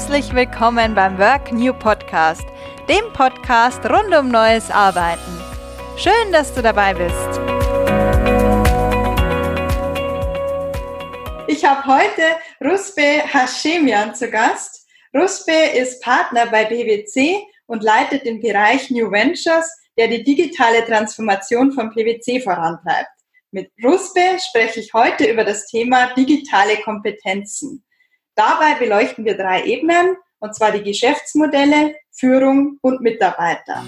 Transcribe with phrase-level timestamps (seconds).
[0.00, 2.46] Herzlich willkommen beim Work New Podcast,
[2.88, 5.30] dem Podcast rund um neues Arbeiten.
[5.98, 7.38] Schön, dass du dabei bist.
[11.48, 12.22] Ich habe heute
[12.64, 14.88] Rusbe Hashemian zu Gast.
[15.14, 21.72] Rusbe ist Partner bei PwC und leitet den Bereich New Ventures, der die digitale Transformation
[21.72, 23.10] von PwC vorantreibt.
[23.50, 27.84] Mit Rusbe spreche ich heute über das Thema digitale Kompetenzen.
[28.36, 33.84] Dabei beleuchten wir drei Ebenen, und zwar die Geschäftsmodelle, Führung und Mitarbeiter.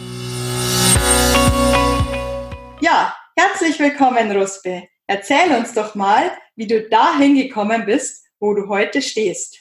[2.80, 4.82] Ja, herzlich willkommen, Rusbe.
[5.06, 9.58] Erzähl uns doch mal, wie du dahin gekommen bist, wo du heute stehst.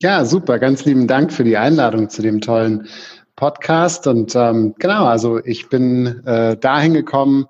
[0.00, 0.58] Ja, super.
[0.58, 2.88] Ganz lieben Dank für die Einladung zu dem tollen
[3.36, 4.06] Podcast.
[4.06, 7.46] Und ähm, genau, also ich bin äh, dahin gekommen,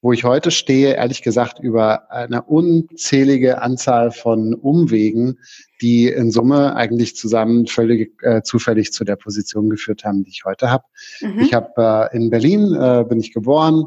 [0.00, 5.38] wo ich heute stehe, ehrlich gesagt, über eine unzählige Anzahl von Umwegen,
[5.80, 10.44] die in Summe eigentlich zusammen völlig äh, zufällig zu der Position geführt haben, die ich
[10.44, 10.84] heute habe.
[11.20, 11.40] Mhm.
[11.40, 13.84] Ich habe äh, in Berlin äh, bin ich geboren,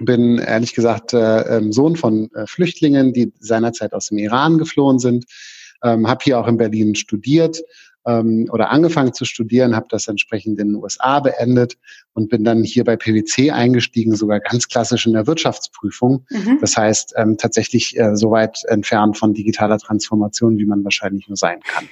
[0.00, 4.98] bin ehrlich gesagt äh, ähm, Sohn von äh, Flüchtlingen, die seinerzeit aus dem Iran geflohen
[4.98, 5.26] sind,
[5.82, 7.60] ähm, habe hier auch in Berlin studiert
[8.06, 11.76] ähm, oder angefangen zu studieren, habe das entsprechend in den USA beendet
[12.14, 16.24] und bin dann hier bei PwC eingestiegen, sogar ganz klassisch in der Wirtschaftsprüfung.
[16.30, 16.58] Mhm.
[16.60, 21.36] Das heißt ähm, tatsächlich äh, so weit entfernt von digitaler Transformation, wie man wahrscheinlich nur
[21.36, 21.88] sein kann.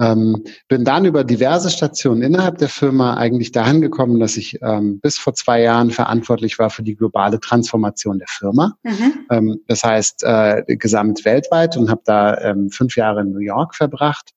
[0.00, 5.00] Ähm, bin dann über diverse Stationen innerhalb der Firma eigentlich dahin gekommen, dass ich ähm,
[5.00, 8.76] bis vor zwei Jahren verantwortlich war für die globale Transformation der Firma.
[8.82, 9.26] Mhm.
[9.30, 13.76] Ähm, das heißt äh, gesamt weltweit und habe da ähm, fünf Jahre in New York
[13.76, 14.32] verbracht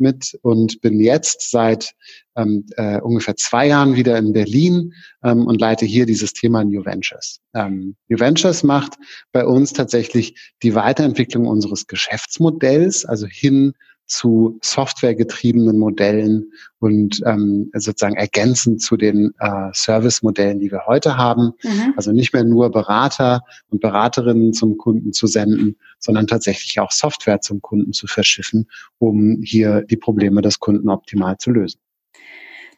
[0.00, 1.92] mit und bin jetzt seit
[2.36, 6.84] ähm, äh, ungefähr zwei Jahren wieder in Berlin ähm, und leite hier dieses Thema New
[6.84, 7.40] Ventures.
[7.54, 8.94] Ähm, New Ventures macht
[9.32, 13.74] bei uns tatsächlich die Weiterentwicklung unseres Geschäftsmodells, also hin
[14.10, 21.52] zu softwaregetriebenen Modellen und ähm, sozusagen ergänzend zu den äh, Service-Modellen, die wir heute haben.
[21.62, 21.94] Mhm.
[21.96, 27.40] Also nicht mehr nur Berater und Beraterinnen zum Kunden zu senden, sondern tatsächlich auch Software
[27.40, 31.78] zum Kunden zu verschiffen, um hier die Probleme des Kunden optimal zu lösen.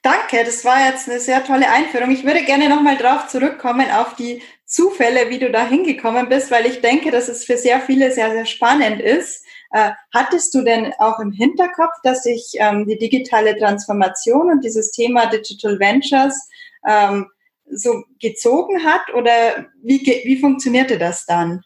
[0.02, 2.10] Danke, das war jetzt eine sehr tolle Einführung.
[2.10, 6.66] Ich würde gerne nochmal drauf zurückkommen auf die Zufälle, wie du da hingekommen bist, weil
[6.66, 9.44] ich denke, dass es für sehr viele sehr, sehr spannend ist.
[9.72, 14.90] Äh, hattest du denn auch im Hinterkopf, dass sich ähm, die digitale Transformation und dieses
[14.90, 16.48] Thema Digital Ventures
[16.86, 17.26] ähm,
[17.70, 21.62] so gezogen hat oder wie, wie funktionierte das dann?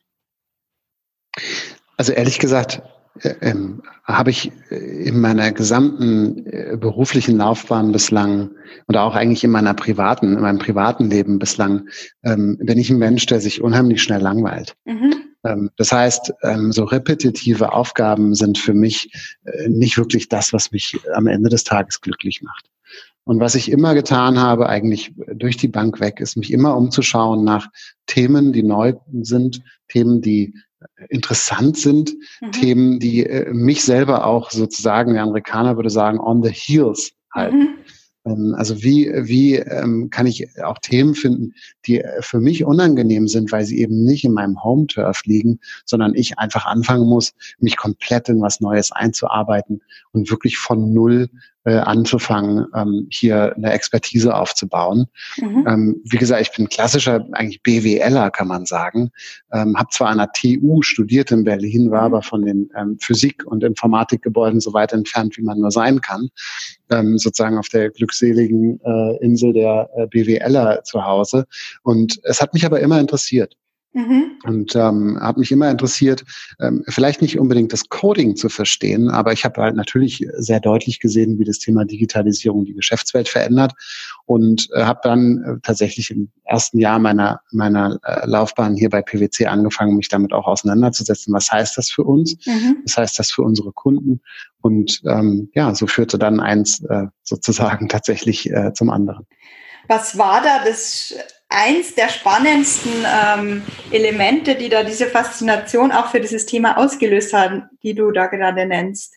[1.96, 2.82] Also ehrlich gesagt,
[3.22, 8.50] äh, ähm, habe ich äh, in meiner gesamten äh, beruflichen Laufbahn bislang
[8.88, 11.88] oder auch eigentlich in meiner privaten, in meinem privaten Leben bislang,
[12.24, 14.74] ähm, bin ich ein Mensch, der sich unheimlich schnell langweilt.
[14.84, 15.14] Mhm.
[15.46, 19.10] Ähm, das heißt, ähm, so repetitive Aufgaben sind für mich
[19.44, 22.66] äh, nicht wirklich das, was mich am Ende des Tages glücklich macht.
[23.24, 27.42] Und was ich immer getan habe, eigentlich durch die Bank weg, ist mich immer umzuschauen
[27.42, 27.68] nach
[28.06, 30.54] Themen, die neu sind, Themen, die
[31.08, 32.52] interessant sind, mhm.
[32.52, 37.58] Themen, die äh, mich selber auch sozusagen, der Amerikaner würde sagen, on the heels halten.
[37.58, 37.68] Mhm.
[38.26, 41.54] Ähm, also wie, wie ähm, kann ich auch Themen finden,
[41.86, 46.14] die äh, für mich unangenehm sind, weil sie eben nicht in meinem Home-Turf liegen, sondern
[46.14, 49.80] ich einfach anfangen muss, mich komplett in was Neues einzuarbeiten
[50.12, 51.30] und wirklich von Null
[51.66, 55.06] äh, anzufangen, ähm, hier eine Expertise aufzubauen.
[55.36, 55.66] Mhm.
[55.68, 59.10] Ähm, wie gesagt, ich bin klassischer eigentlich BWLer, kann man sagen.
[59.52, 62.14] Ähm, habe zwar an der TU studiert in Berlin, war mhm.
[62.14, 66.28] aber von den ähm, Physik- und Informatikgebäuden so weit entfernt, wie man nur sein kann.
[66.88, 71.46] Ähm, sozusagen auf der glückseligen äh, Insel der äh, BWLer zu Hause.
[71.82, 73.56] Und es hat mich aber immer interessiert.
[73.96, 74.32] Mhm.
[74.44, 76.22] Und ähm, habe mich immer interessiert,
[76.60, 81.00] ähm, vielleicht nicht unbedingt das Coding zu verstehen, aber ich habe halt natürlich sehr deutlich
[81.00, 83.72] gesehen, wie das Thema Digitalisierung die Geschäftswelt verändert
[84.26, 89.00] und äh, habe dann äh, tatsächlich im ersten Jahr meiner meiner äh, Laufbahn hier bei
[89.00, 91.32] PwC angefangen, mich damit auch auseinanderzusetzen.
[91.32, 92.36] Was heißt das für uns?
[92.44, 92.82] Mhm.
[92.84, 94.20] Was heißt das für unsere Kunden?
[94.60, 99.26] Und ähm, ja, so führte dann eins äh, sozusagen tatsächlich äh, zum anderen.
[99.88, 101.14] Was war da das
[101.48, 107.64] eins der spannendsten ähm, Elemente, die da diese Faszination auch für dieses Thema ausgelöst haben,
[107.82, 109.14] die du da gerade nennst?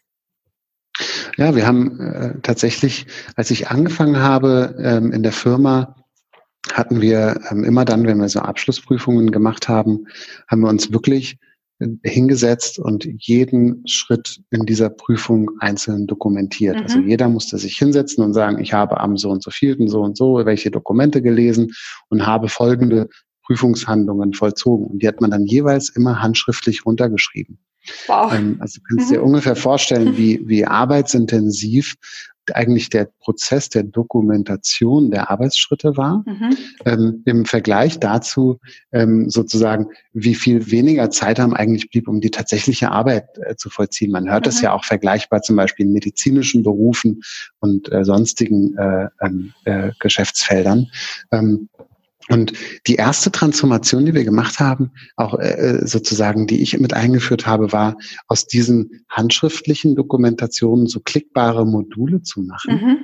[1.37, 5.95] Ja, wir haben äh, tatsächlich, als ich angefangen habe ähm, in der Firma,
[6.73, 10.07] hatten wir ähm, immer dann, wenn wir so Abschlussprüfungen gemacht haben,
[10.47, 11.37] haben wir uns wirklich
[12.03, 16.75] hingesetzt und jeden Schritt in dieser Prüfung einzeln dokumentiert.
[16.75, 16.81] Mhm.
[16.83, 20.01] Also jeder musste sich hinsetzen und sagen, ich habe am so und so vielten so
[20.01, 21.71] und so welche Dokumente gelesen
[22.09, 23.09] und habe folgende
[23.45, 24.87] Prüfungshandlungen vollzogen.
[24.87, 27.59] Und die hat man dann jeweils immer handschriftlich runtergeschrieben.
[28.07, 28.33] Wow.
[28.33, 29.13] Ähm, also du kannst mhm.
[29.13, 31.95] dir ungefähr vorstellen, wie, wie arbeitsintensiv
[32.55, 36.57] eigentlich der Prozess der Dokumentation der Arbeitsschritte war, mhm.
[36.85, 38.59] ähm, im Vergleich dazu
[38.91, 43.69] ähm, sozusagen, wie viel weniger Zeit haben eigentlich blieb, um die tatsächliche Arbeit äh, zu
[43.69, 44.11] vollziehen.
[44.11, 44.49] Man hört mhm.
[44.49, 47.21] das ja auch vergleichbar zum Beispiel in medizinischen Berufen
[47.59, 50.87] und äh, sonstigen äh, ähm, äh, Geschäftsfeldern.
[51.31, 51.69] Ähm,
[52.31, 52.53] und
[52.85, 57.71] die erste Transformation, die wir gemacht haben, auch äh, sozusagen, die ich mit eingeführt habe,
[57.71, 57.97] war
[58.27, 62.97] aus diesen handschriftlichen Dokumentationen so klickbare Module zu machen, mhm.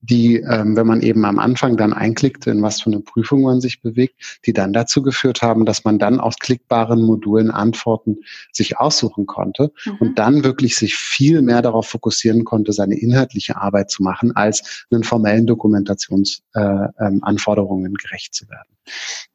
[0.00, 3.60] die, ähm, wenn man eben am Anfang dann einklickte, in was für eine Prüfung man
[3.60, 8.16] sich bewegt, die dann dazu geführt haben, dass man dann aus klickbaren Modulen Antworten
[8.52, 9.96] sich aussuchen konnte mhm.
[10.00, 14.84] und dann wirklich sich viel mehr darauf fokussieren konnte, seine inhaltliche Arbeit zu machen, als
[14.90, 18.71] einen formellen Dokumentationsanforderungen äh, ähm, gerecht zu werden.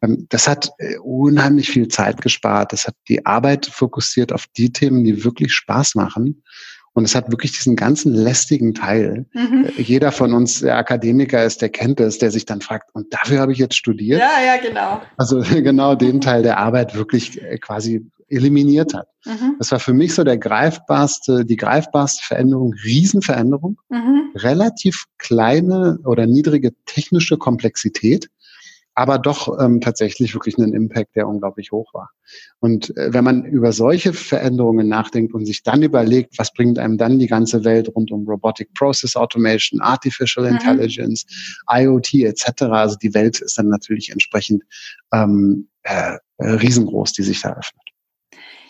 [0.01, 2.73] Ähm, das hat äh, unheimlich viel Zeit gespart.
[2.73, 6.43] Das hat die Arbeit fokussiert auf die Themen, die wirklich Spaß machen.
[6.93, 9.27] Und es hat wirklich diesen ganzen lästigen Teil.
[9.33, 9.65] Mhm.
[9.77, 13.13] Äh, jeder von uns, der Akademiker ist, der kennt es, der sich dann fragt, und
[13.13, 14.19] dafür habe ich jetzt studiert?
[14.19, 15.01] Ja, ja, genau.
[15.15, 19.07] Also genau den Teil der Arbeit wirklich äh, quasi eliminiert hat.
[19.25, 19.57] Mhm.
[19.59, 24.31] Das war für mich so der greifbarste, die greifbarste Veränderung, Riesenveränderung, mhm.
[24.35, 28.27] relativ kleine oder niedrige technische Komplexität
[28.97, 32.09] aber doch ähm, tatsächlich wirklich einen Impact, der unglaublich hoch war.
[32.59, 36.97] Und äh, wenn man über solche Veränderungen nachdenkt und sich dann überlegt, was bringt einem
[36.97, 40.53] dann die ganze Welt rund um Robotic Process Automation, Artificial mhm.
[40.53, 41.27] Intelligence,
[41.71, 44.63] IoT etc., also die Welt ist dann natürlich entsprechend
[45.13, 47.83] ähm, äh, riesengroß, die sich da öffnet.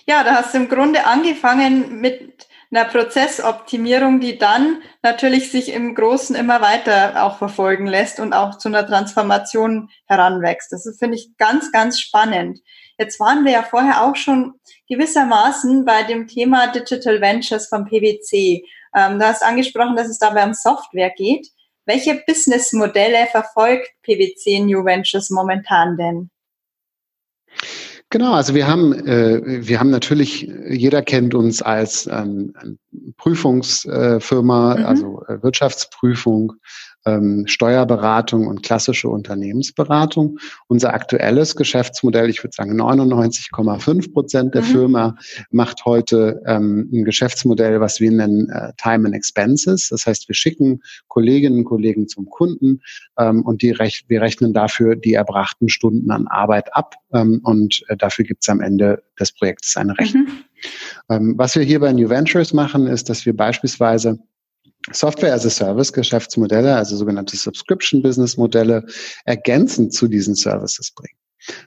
[0.09, 5.95] Ja, da hast du im Grunde angefangen mit einer Prozessoptimierung, die dann natürlich sich im
[5.95, 10.71] Großen immer weiter auch verfolgen lässt und auch zu einer Transformation heranwächst.
[10.71, 12.59] Das finde ich ganz, ganz spannend.
[12.97, 14.55] Jetzt waren wir ja vorher auch schon
[14.89, 18.63] gewissermaßen bei dem Thema Digital Ventures vom PwC.
[18.95, 21.47] Ähm, du hast angesprochen, dass es dabei um Software geht.
[21.85, 26.29] Welche Businessmodelle verfolgt PwC New Ventures momentan denn?
[28.09, 32.54] Genau, also wir haben, äh, wir haben natürlich, jeder kennt uns als ähm,
[33.18, 34.86] Prüfungsfirma, mhm.
[34.86, 36.54] also äh, Wirtschaftsprüfung,
[37.07, 40.38] ähm, Steuerberatung und klassische Unternehmensberatung.
[40.68, 44.65] Unser aktuelles Geschäftsmodell, ich würde sagen 99,5 Prozent der mhm.
[44.65, 45.15] Firma
[45.50, 49.89] macht heute ähm, ein Geschäftsmodell, was wir nennen äh, Time and Expenses.
[49.89, 52.81] Das heißt, wir schicken Kolleginnen und Kollegen zum Kunden
[53.18, 57.83] ähm, und die rech wir rechnen dafür die erbrachten Stunden an Arbeit ab ähm, und
[57.88, 60.24] äh, dafür gibt es am Ende des Projektes eine Rechnung.
[60.24, 60.44] Mhm.
[61.10, 64.19] Ähm, was wir hier bei New Ventures machen, ist, dass wir beispielsweise
[64.92, 68.86] Software as a Service Geschäftsmodelle, also sogenannte Subscription Business Modelle,
[69.25, 71.18] ergänzend zu diesen Services bringen.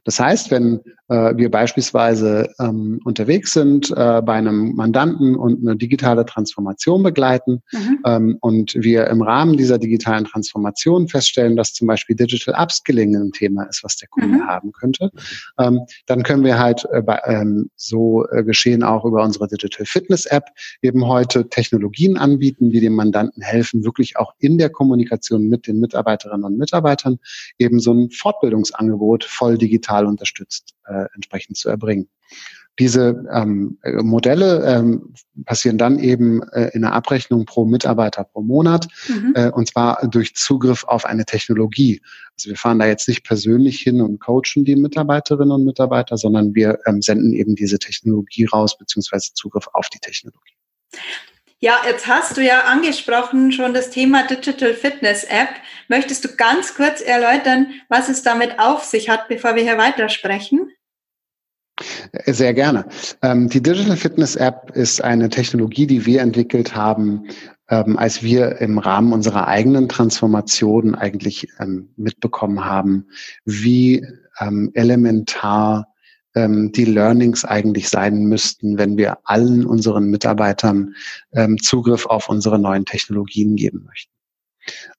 [0.04, 0.80] Das heißt, wenn
[1.10, 7.62] äh, wir beispielsweise ähm, unterwegs sind äh, bei einem Mandanten und eine digitale Transformation begleiten
[7.72, 7.98] mhm.
[8.06, 13.32] ähm, und wir im Rahmen dieser digitalen Transformation feststellen, dass zum Beispiel Digital Upskilling ein
[13.32, 14.46] Thema ist, was der Kunde mhm.
[14.46, 15.10] haben könnte,
[15.58, 19.86] ähm, dann können wir halt äh, bei, ähm, so äh, geschehen auch über unsere Digital
[19.86, 20.44] Fitness App
[20.80, 25.80] eben heute Technologien anbieten, die dem Mandanten helfen, wirklich auch in der Kommunikation mit den
[25.80, 27.18] Mitarbeiterinnen und Mitarbeitern
[27.58, 29.69] eben so ein Fortbildungsangebot voll digital
[30.06, 32.08] unterstützt äh, entsprechend zu erbringen.
[32.78, 35.12] Diese ähm, Modelle ähm,
[35.44, 39.32] passieren dann eben äh, in der Abrechnung pro Mitarbeiter pro Monat mhm.
[39.34, 42.00] äh, und zwar durch Zugriff auf eine Technologie.
[42.36, 46.54] Also wir fahren da jetzt nicht persönlich hin und coachen die Mitarbeiterinnen und Mitarbeiter, sondern
[46.54, 50.54] wir ähm, senden eben diese Technologie raus beziehungsweise Zugriff auf die Technologie.
[51.62, 55.50] Ja, jetzt hast du ja angesprochen schon das Thema Digital Fitness App.
[55.88, 60.70] Möchtest du ganz kurz erläutern, was es damit auf sich hat, bevor wir hier weitersprechen?
[62.24, 62.86] Sehr gerne.
[63.20, 67.28] Ähm, die Digital Fitness App ist eine Technologie, die wir entwickelt haben,
[67.68, 73.06] ähm, als wir im Rahmen unserer eigenen Transformation eigentlich ähm, mitbekommen haben,
[73.44, 74.06] wie
[74.72, 75.90] elementar
[76.34, 80.94] die Learnings eigentlich sein müssten, wenn wir allen unseren Mitarbeitern
[81.60, 84.12] Zugriff auf unsere neuen Technologien geben möchten.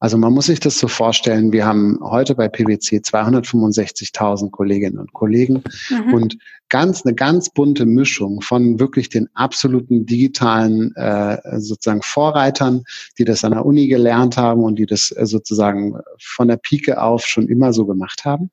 [0.02, 5.14] Also man muss sich das so vorstellen, wir haben heute bei PwC 265.000 Kolleginnen und
[5.14, 6.14] Kollegen mhm.
[6.16, 6.38] und
[6.70, 12.84] ganz eine ganz bunte Mischung von wirklich den absoluten digitalen äh, sozusagen Vorreitern,
[13.20, 17.00] die das an der Uni gelernt haben und die das äh, sozusagen von der Pike
[17.00, 18.50] auf schon immer so gemacht haben.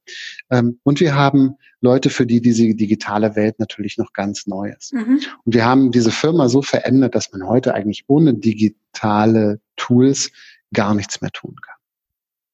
[0.50, 4.92] Ähm, und wir haben Leute, für die diese digitale Welt natürlich noch ganz neu ist.
[4.92, 5.20] Mhm.
[5.44, 10.30] Und wir haben diese Firma so verändert, dass man heute eigentlich ohne digitale Tools
[10.72, 11.78] gar nichts mehr tun kann.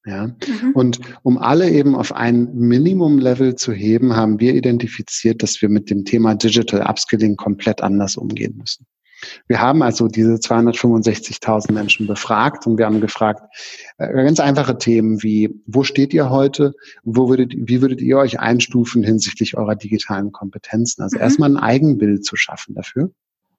[0.05, 0.27] Ja?
[0.27, 0.71] Mhm.
[0.73, 5.89] Und um alle eben auf ein Minimum-Level zu heben, haben wir identifiziert, dass wir mit
[5.89, 8.85] dem Thema Digital Upskilling komplett anders umgehen müssen.
[9.47, 13.41] Wir haben also diese 265.000 Menschen befragt und wir haben gefragt,
[13.97, 16.73] äh, ganz einfache Themen wie, wo steht ihr heute?
[17.03, 21.01] Wo würdet, wie würdet ihr euch einstufen hinsichtlich eurer digitalen Kompetenzen?
[21.01, 21.23] Also mhm.
[21.23, 23.11] erstmal ein Eigenbild zu schaffen dafür.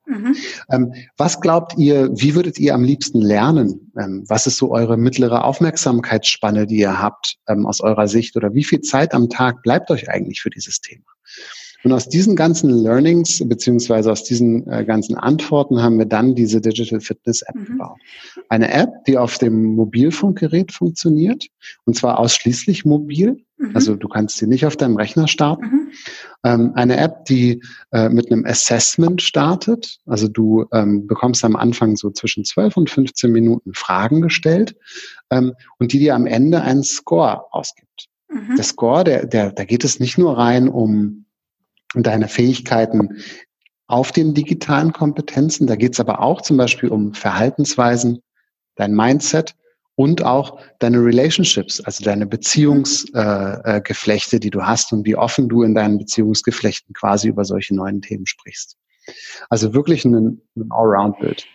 [0.06, 0.36] Mhm.
[0.70, 3.92] Ähm, was glaubt ihr, wie würdet ihr am liebsten lernen?
[3.98, 8.36] Ähm, was ist so eure mittlere Aufmerksamkeitsspanne, die ihr habt ähm, aus eurer Sicht?
[8.36, 11.04] Oder wie viel Zeit am Tag bleibt euch eigentlich für dieses Thema?
[11.84, 16.60] Und aus diesen ganzen Learnings beziehungsweise aus diesen äh, ganzen Antworten haben wir dann diese
[16.60, 17.64] Digital Fitness App mhm.
[17.64, 17.98] gebaut.
[18.48, 21.46] Eine App, die auf dem Mobilfunkgerät funktioniert
[21.84, 23.44] und zwar ausschließlich mobil.
[23.58, 23.70] Mhm.
[23.74, 25.64] Also du kannst sie nicht auf deinem Rechner starten.
[25.64, 25.92] Mhm.
[26.44, 29.98] Ähm, eine App, die äh, mit einem Assessment startet.
[30.06, 34.76] Also du ähm, bekommst am Anfang so zwischen 12 und 15 Minuten Fragen gestellt
[35.30, 38.08] ähm, und die dir am Ende einen Score ausgibt.
[38.28, 38.56] Mhm.
[38.56, 41.25] Der Score, der, der, da geht es nicht nur rein um
[42.02, 43.22] deine Fähigkeiten
[43.86, 45.66] auf den digitalen Kompetenzen.
[45.66, 48.22] Da geht es aber auch zum Beispiel um Verhaltensweisen,
[48.74, 49.54] dein Mindset
[49.94, 55.48] und auch deine Relationships, also deine Beziehungsgeflechte, äh, äh, die du hast und wie offen
[55.48, 58.76] du in deinen Beziehungsgeflechten quasi über solche neuen Themen sprichst.
[59.48, 61.46] Also wirklich ein, ein Allround-Bild.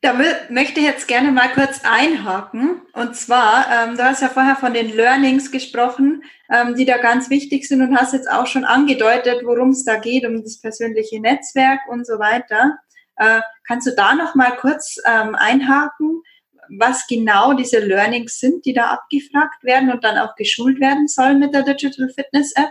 [0.00, 0.12] Da
[0.48, 2.82] möchte ich jetzt gerne mal kurz einhaken.
[2.92, 7.30] Und zwar, ähm, du hast ja vorher von den Learnings gesprochen, ähm, die da ganz
[7.30, 11.20] wichtig sind und hast jetzt auch schon angedeutet, worum es da geht, um das persönliche
[11.20, 12.78] Netzwerk und so weiter.
[13.16, 16.22] Äh, kannst du da noch mal kurz ähm, einhaken,
[16.78, 21.40] was genau diese Learnings sind, die da abgefragt werden und dann auch geschult werden sollen
[21.40, 22.70] mit der Digital Fitness App?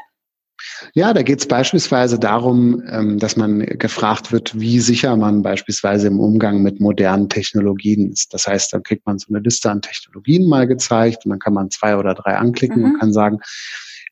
[0.94, 6.08] Ja, da geht es beispielsweise darum, ähm, dass man gefragt wird, wie sicher man beispielsweise
[6.08, 8.34] im Umgang mit modernen Technologien ist.
[8.34, 11.54] Das heißt, dann kriegt man so eine Liste an Technologien mal gezeigt und dann kann
[11.54, 12.86] man zwei oder drei anklicken mhm.
[12.86, 13.40] und kann sagen,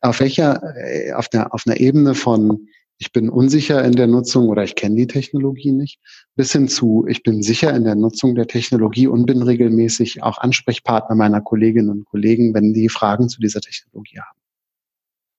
[0.01, 4.47] auf welcher, äh, auf einer, auf einer Ebene von ich bin unsicher in der Nutzung
[4.47, 5.99] oder ich kenne die Technologie nicht,
[6.35, 10.37] bis hin zu, ich bin sicher in der Nutzung der Technologie und bin regelmäßig auch
[10.37, 14.44] Ansprechpartner meiner Kolleginnen und Kollegen, wenn die Fragen zu dieser Technologie haben.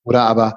[0.06, 0.56] Oder aber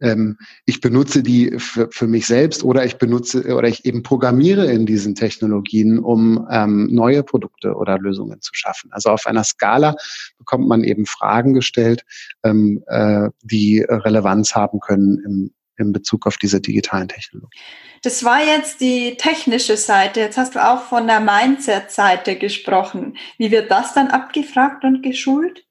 [0.00, 4.70] ähm, ich benutze die für, für mich selbst oder ich benutze oder ich eben programmiere
[4.70, 8.90] in diesen Technologien, um ähm, neue Produkte oder Lösungen zu schaffen.
[8.92, 9.96] Also auf einer Skala
[10.38, 12.04] bekommt man eben Fragen gestellt,
[12.44, 17.62] ähm, äh, die Relevanz haben können im, in Bezug auf diese digitalen Technologien.
[18.02, 20.20] Das war jetzt die technische Seite.
[20.20, 23.16] Jetzt hast du auch von der Mindset-Seite gesprochen.
[23.38, 25.67] Wie wird das dann abgefragt und geschult?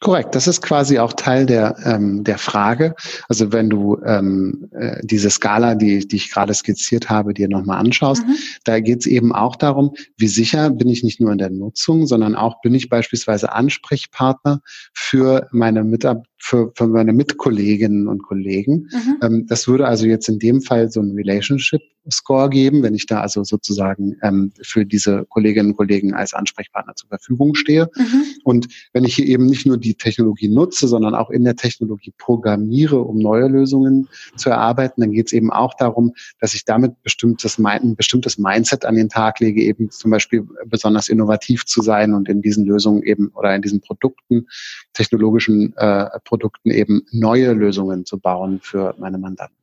[0.00, 2.94] Korrekt, das ist quasi auch Teil der, ähm, der Frage.
[3.28, 7.78] Also wenn du ähm, äh, diese Skala, die, die ich gerade skizziert habe, dir nochmal
[7.78, 8.36] anschaust, mhm.
[8.64, 12.06] da geht es eben auch darum, wie sicher bin ich nicht nur in der Nutzung,
[12.06, 14.60] sondern auch bin ich beispielsweise Ansprechpartner
[14.92, 18.90] für meine Mitarbeiter für, für meine Mitkolleginnen und Kollegen.
[18.92, 19.16] Mhm.
[19.22, 23.06] Ähm, das würde also jetzt in dem Fall so ein Relationship Score geben, wenn ich
[23.06, 27.90] da also sozusagen ähm, für diese Kolleginnen und Kollegen als Ansprechpartner zur Verfügung stehe.
[27.96, 28.24] Mhm.
[28.44, 32.12] Und wenn ich hier eben nicht nur die Technologie nutze, sondern auch in der Technologie
[32.18, 37.02] programmiere, um neue Lösungen zu erarbeiten, dann geht es eben auch darum, dass ich damit
[37.02, 42.12] bestimmtes, ein bestimmtes Mindset an den Tag lege, eben zum Beispiel besonders innovativ zu sein
[42.12, 44.46] und in diesen Lösungen eben oder in diesen Produkten,
[44.92, 46.33] technologischen äh, Produkten
[46.64, 49.56] eben neue Lösungen zu bauen für meine Mandanten.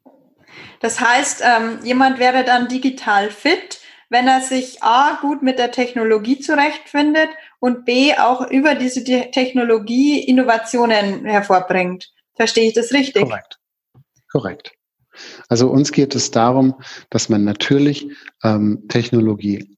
[0.80, 5.72] Das heißt, ähm, jemand wäre dann digital fit, wenn er sich A gut mit der
[5.72, 12.12] Technologie zurechtfindet und B auch über diese Technologie Innovationen hervorbringt.
[12.36, 13.24] Verstehe ich das richtig?
[13.24, 13.60] Korrekt.
[14.32, 14.74] Korrekt.
[15.48, 16.75] Also uns geht es darum,
[17.10, 18.10] dass man natürlich
[18.44, 19.78] ähm, Technologie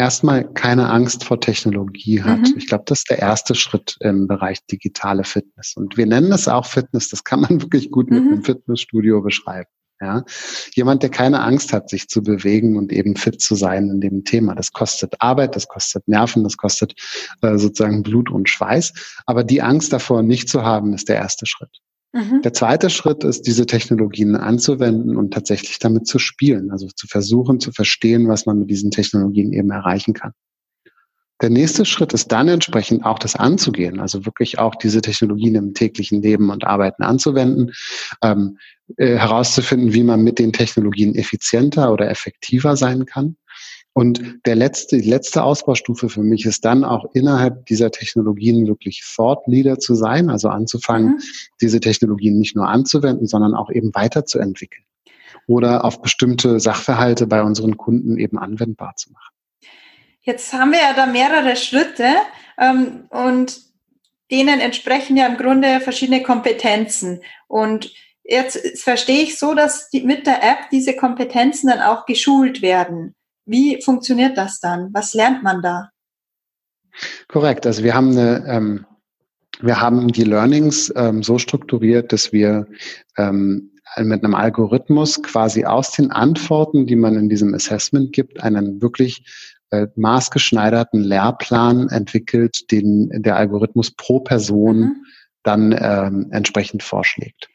[0.00, 2.40] erstmal keine Angst vor Technologie hat.
[2.40, 2.54] Mhm.
[2.56, 5.74] Ich glaube, das ist der erste Schritt im Bereich digitale Fitness.
[5.76, 7.10] Und wir nennen es auch Fitness.
[7.10, 8.32] Das kann man wirklich gut mit mhm.
[8.32, 9.68] einem Fitnessstudio beschreiben.
[10.02, 10.24] Ja,
[10.74, 14.24] jemand, der keine Angst hat, sich zu bewegen und eben fit zu sein in dem
[14.24, 14.54] Thema.
[14.54, 16.94] Das kostet Arbeit, das kostet Nerven, das kostet
[17.42, 18.94] äh, sozusagen Blut und Schweiß.
[19.26, 21.82] Aber die Angst davor nicht zu haben, ist der erste Schritt.
[22.12, 22.42] Mhm.
[22.42, 27.60] Der zweite Schritt ist, diese Technologien anzuwenden und tatsächlich damit zu spielen, also zu versuchen
[27.60, 30.32] zu verstehen, was man mit diesen Technologien eben erreichen kann.
[31.40, 35.72] Der nächste Schritt ist dann entsprechend auch das anzugehen, also wirklich auch diese Technologien im
[35.72, 37.72] täglichen Leben und Arbeiten anzuwenden,
[38.22, 38.58] ähm,
[38.96, 43.36] äh, herauszufinden, wie man mit den Technologien effizienter oder effektiver sein kann
[43.92, 49.02] und der letzte, die letzte Ausbaustufe für mich ist dann auch innerhalb dieser Technologien wirklich
[49.16, 51.20] Thought Leader zu sein, also anzufangen, mhm.
[51.60, 54.84] diese Technologien nicht nur anzuwenden, sondern auch eben weiterzuentwickeln
[55.46, 59.34] oder auf bestimmte Sachverhalte bei unseren Kunden eben anwendbar zu machen.
[60.20, 62.06] Jetzt haben wir ja da mehrere Schritte
[62.58, 63.60] ähm, und
[64.30, 67.22] denen entsprechen ja im Grunde verschiedene Kompetenzen.
[67.48, 67.92] Und
[68.22, 73.16] jetzt verstehe ich so, dass die, mit der App diese Kompetenzen dann auch geschult werden.
[73.50, 74.90] Wie funktioniert das dann?
[74.92, 75.90] Was lernt man da?
[77.28, 77.66] Korrekt.
[77.66, 78.86] Also wir haben eine, ähm,
[79.60, 82.66] wir haben die Learnings ähm, so strukturiert, dass wir
[83.18, 88.80] ähm, mit einem Algorithmus quasi aus den Antworten, die man in diesem Assessment gibt, einen
[88.80, 89.24] wirklich
[89.70, 95.04] äh, maßgeschneiderten Lehrplan entwickelt, den der Algorithmus pro Person mhm.
[95.42, 97.49] dann ähm, entsprechend vorschlägt.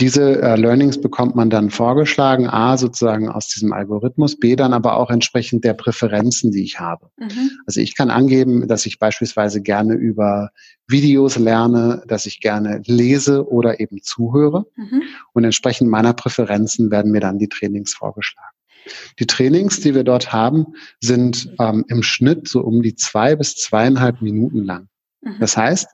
[0.00, 4.96] Diese äh, Learnings bekommt man dann vorgeschlagen, A, sozusagen aus diesem Algorithmus, B, dann aber
[4.96, 7.10] auch entsprechend der Präferenzen, die ich habe.
[7.16, 7.50] Mhm.
[7.66, 10.50] Also ich kann angeben, dass ich beispielsweise gerne über
[10.86, 14.66] Videos lerne, dass ich gerne lese oder eben zuhöre.
[14.76, 15.02] Mhm.
[15.32, 18.54] Und entsprechend meiner Präferenzen werden mir dann die Trainings vorgeschlagen.
[19.18, 20.66] Die Trainings, die wir dort haben,
[21.00, 24.88] sind ähm, im Schnitt so um die zwei bis zweieinhalb Minuten lang.
[25.20, 25.36] Mhm.
[25.40, 25.88] Das heißt,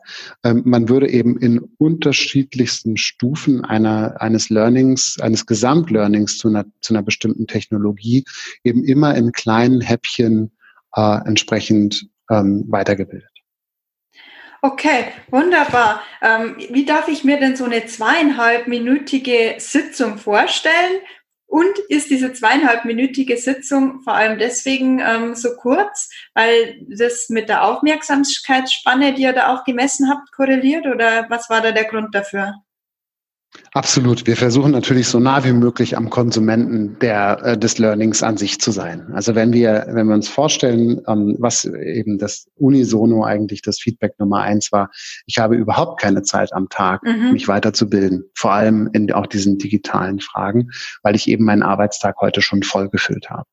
[0.45, 6.95] ähm, man würde eben in unterschiedlichsten Stufen einer, eines Learnings, eines Gesamtlearnings zu einer, zu
[6.95, 8.25] einer bestimmten Technologie
[8.63, 10.53] eben immer in kleinen Häppchen
[10.95, 13.29] äh, entsprechend ähm, weitergebildet.
[14.63, 16.01] Okay, wunderbar.
[16.23, 21.01] Ähm, wie darf ich mir denn so eine zweieinhalbminütige Sitzung vorstellen?
[21.55, 27.63] Und ist diese zweieinhalbminütige Sitzung vor allem deswegen ähm, so kurz, weil das mit der
[27.63, 30.85] Aufmerksamkeitsspanne, die ihr da auch gemessen habt, korreliert?
[30.85, 32.55] Oder was war da der Grund dafür?
[33.73, 34.27] Absolut.
[34.27, 38.61] Wir versuchen natürlich so nah wie möglich am Konsumenten der, äh, des Learnings an sich
[38.61, 39.13] zu sein.
[39.13, 44.15] Also wenn wir, wenn wir uns vorstellen, ähm, was eben das Unisono eigentlich das Feedback
[44.19, 44.91] Nummer eins war,
[45.27, 47.33] ich habe überhaupt keine Zeit am Tag, mhm.
[47.33, 48.25] mich weiterzubilden.
[48.35, 50.71] Vor allem in auch diesen digitalen Fragen,
[51.03, 53.47] weil ich eben meinen Arbeitstag heute schon voll gefüllt habe.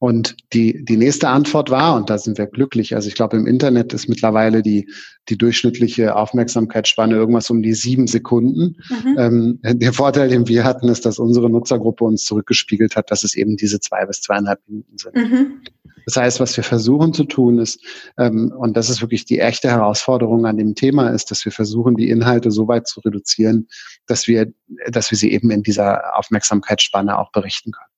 [0.00, 3.46] Und die, die nächste Antwort war, und da sind wir glücklich, also ich glaube, im
[3.46, 4.88] Internet ist mittlerweile die,
[5.28, 8.76] die durchschnittliche Aufmerksamkeitsspanne irgendwas um die sieben Sekunden.
[8.88, 9.16] Mhm.
[9.18, 13.34] Ähm, der Vorteil, den wir hatten, ist, dass unsere Nutzergruppe uns zurückgespiegelt hat, dass es
[13.34, 15.16] eben diese zwei bis zweieinhalb Minuten sind.
[15.16, 15.60] Mhm.
[16.06, 17.84] Das heißt, was wir versuchen zu tun ist,
[18.18, 21.96] ähm, und das ist wirklich die echte Herausforderung an dem Thema, ist, dass wir versuchen,
[21.96, 23.66] die Inhalte so weit zu reduzieren,
[24.06, 24.52] dass wir,
[24.90, 27.97] dass wir sie eben in dieser Aufmerksamkeitsspanne auch berichten können.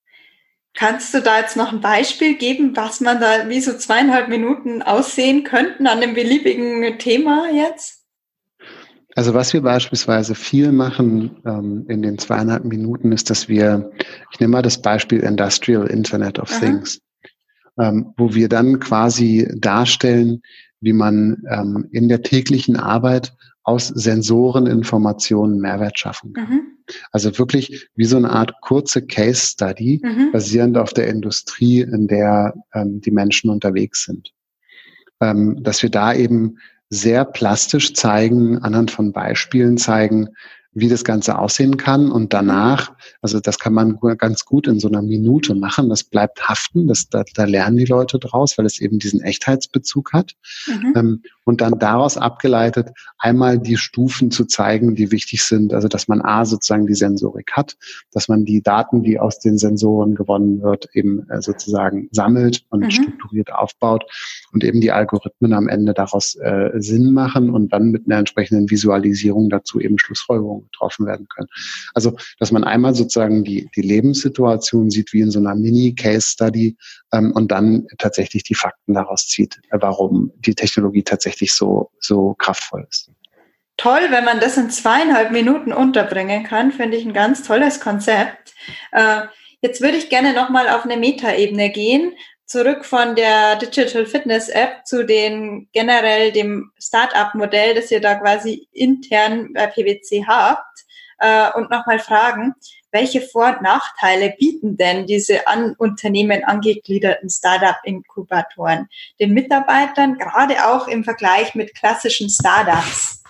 [0.80, 4.80] Kannst du da jetzt noch ein Beispiel geben, was man da wie so zweieinhalb Minuten
[4.80, 8.02] aussehen könnten an dem beliebigen Thema jetzt?
[9.14, 13.92] Also was wir beispielsweise viel machen ähm, in den zweieinhalb Minuten ist, dass wir,
[14.32, 16.60] ich nehme mal das Beispiel Industrial Internet of Aha.
[16.60, 17.02] Things,
[17.78, 20.40] ähm, wo wir dann quasi darstellen,
[20.80, 26.50] wie man ähm, in der täglichen Arbeit aus Sensoren Informationen Mehrwert schaffen kann.
[26.50, 26.62] Mhm.
[27.12, 30.32] Also wirklich wie so eine Art kurze Case Study, mhm.
[30.32, 34.32] basierend auf der Industrie, in der ähm, die Menschen unterwegs sind.
[35.20, 36.56] Ähm, dass wir da eben
[36.88, 40.28] sehr plastisch zeigen, anhand von Beispielen zeigen,
[40.72, 42.12] wie das Ganze aussehen kann.
[42.12, 45.88] Und danach, also das kann man ganz gut in so einer Minute machen.
[45.88, 46.86] Das bleibt haften.
[46.86, 50.34] Das, da, da lernen die Leute draus, weil es eben diesen Echtheitsbezug hat.
[50.66, 50.92] Mhm.
[50.96, 55.74] Ähm, und dann daraus abgeleitet einmal die Stufen zu zeigen, die wichtig sind.
[55.74, 57.76] Also dass man A sozusagen die Sensorik hat,
[58.12, 62.84] dass man die Daten, die aus den Sensoren gewonnen wird, eben äh, sozusagen sammelt und
[62.84, 62.90] mhm.
[62.90, 64.04] strukturiert aufbaut
[64.52, 68.70] und eben die Algorithmen am Ende daraus äh, Sinn machen und dann mit einer entsprechenden
[68.70, 71.48] Visualisierung dazu eben Schlussfolgerungen getroffen werden können.
[71.94, 76.76] Also dass man einmal sozusagen die, die Lebenssituation sieht wie in so einer Mini-Case-Study
[77.12, 82.34] ähm, und dann tatsächlich die Fakten daraus zieht, äh, warum die Technologie tatsächlich so, so
[82.34, 83.10] kraftvoll ist.
[83.76, 88.52] Toll, wenn man das in zweieinhalb Minuten unterbringen kann, finde ich ein ganz tolles Konzept.
[88.92, 89.22] Äh,
[89.62, 92.12] jetzt würde ich gerne nochmal auf eine Metaebene gehen,
[92.50, 98.66] zurück von der Digital Fitness App zu den generell dem Startup-Modell, das ihr da quasi
[98.72, 100.84] intern bei PwC habt
[101.20, 102.54] äh, und nochmal fragen,
[102.90, 108.88] welche Vor- und Nachteile bieten denn diese an Unternehmen angegliederten Startup-Inkubatoren
[109.20, 113.22] den Mitarbeitern, gerade auch im Vergleich mit klassischen Startups?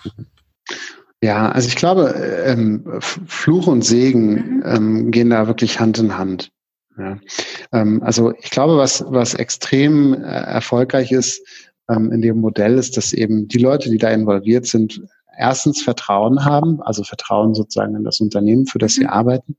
[1.21, 4.63] Ja, also ich glaube, ähm, Fluch und Segen mhm.
[4.65, 6.51] ähm, gehen da wirklich Hand in Hand.
[6.97, 7.19] Ja.
[7.71, 11.41] Ähm, also ich glaube, was, was extrem äh, erfolgreich ist
[11.89, 15.01] ähm, in dem Modell, ist, dass eben die Leute, die da involviert sind,
[15.37, 19.09] erstens Vertrauen haben, also Vertrauen sozusagen in das Unternehmen, für das sie mhm.
[19.09, 19.57] arbeiten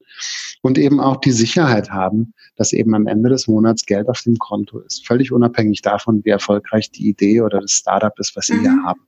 [0.62, 4.36] und eben auch die Sicherheit haben, dass eben am Ende des Monats Geld auf dem
[4.36, 8.54] Konto ist, völlig unabhängig davon, wie erfolgreich die Idee oder das Startup ist, was sie
[8.54, 8.60] mhm.
[8.60, 9.00] hier haben.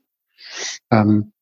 [0.90, 1.32] Ähm,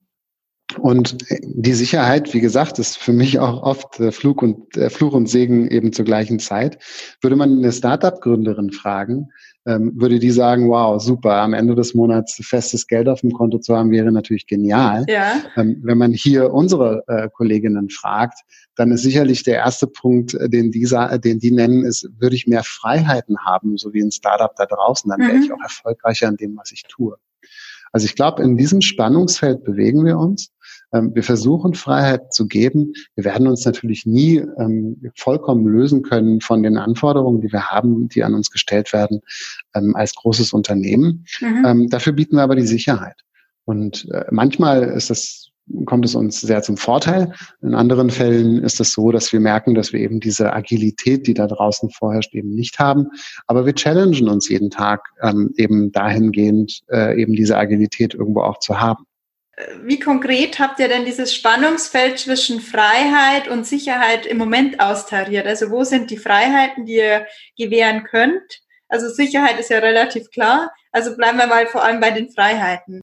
[0.78, 5.12] Und die Sicherheit, wie gesagt, ist für mich auch oft äh, Flug und, äh, Fluch
[5.12, 6.78] und Segen eben zur gleichen Zeit.
[7.20, 9.28] Würde man eine Startup-Gründerin fragen,
[9.66, 13.58] ähm, würde die sagen, wow, super, am Ende des Monats festes Geld auf dem Konto
[13.58, 15.04] zu haben, wäre natürlich genial.
[15.08, 15.34] Ja.
[15.56, 18.40] Ähm, wenn man hier unsere äh, Kolleginnen fragt,
[18.74, 22.46] dann ist sicherlich der erste Punkt, äh, den, dieser, den die nennen, ist, würde ich
[22.46, 25.42] mehr Freiheiten haben, so wie ein Startup da draußen, dann wäre mhm.
[25.42, 27.16] ich auch erfolgreicher in dem, was ich tue.
[27.92, 30.50] Also ich glaube, in diesem Spannungsfeld bewegen wir uns.
[30.92, 32.92] Ähm, wir versuchen Freiheit zu geben.
[33.14, 38.08] Wir werden uns natürlich nie ähm, vollkommen lösen können von den Anforderungen, die wir haben,
[38.08, 39.20] die an uns gestellt werden
[39.74, 41.24] ähm, als großes Unternehmen.
[41.40, 41.88] Mhm.
[41.88, 43.16] dafür bieten wir aber die Sicherheit.
[43.64, 45.41] Und äh, manchmal ist das
[45.86, 47.32] kommt es uns sehr zum Vorteil.
[47.62, 51.34] In anderen Fällen ist es so, dass wir merken, dass wir eben diese Agilität, die
[51.34, 53.08] da draußen vorherrscht, eben nicht haben.
[53.46, 58.58] Aber wir challengen uns jeden Tag ähm, eben dahingehend, äh, eben diese Agilität irgendwo auch
[58.58, 59.04] zu haben.
[59.82, 65.46] Wie konkret habt ihr denn dieses Spannungsfeld zwischen Freiheit und Sicherheit im Moment austariert?
[65.46, 68.62] Also wo sind die Freiheiten, die ihr gewähren könnt?
[68.88, 70.72] Also Sicherheit ist ja relativ klar.
[70.90, 73.02] Also bleiben wir mal vor allem bei den Freiheiten.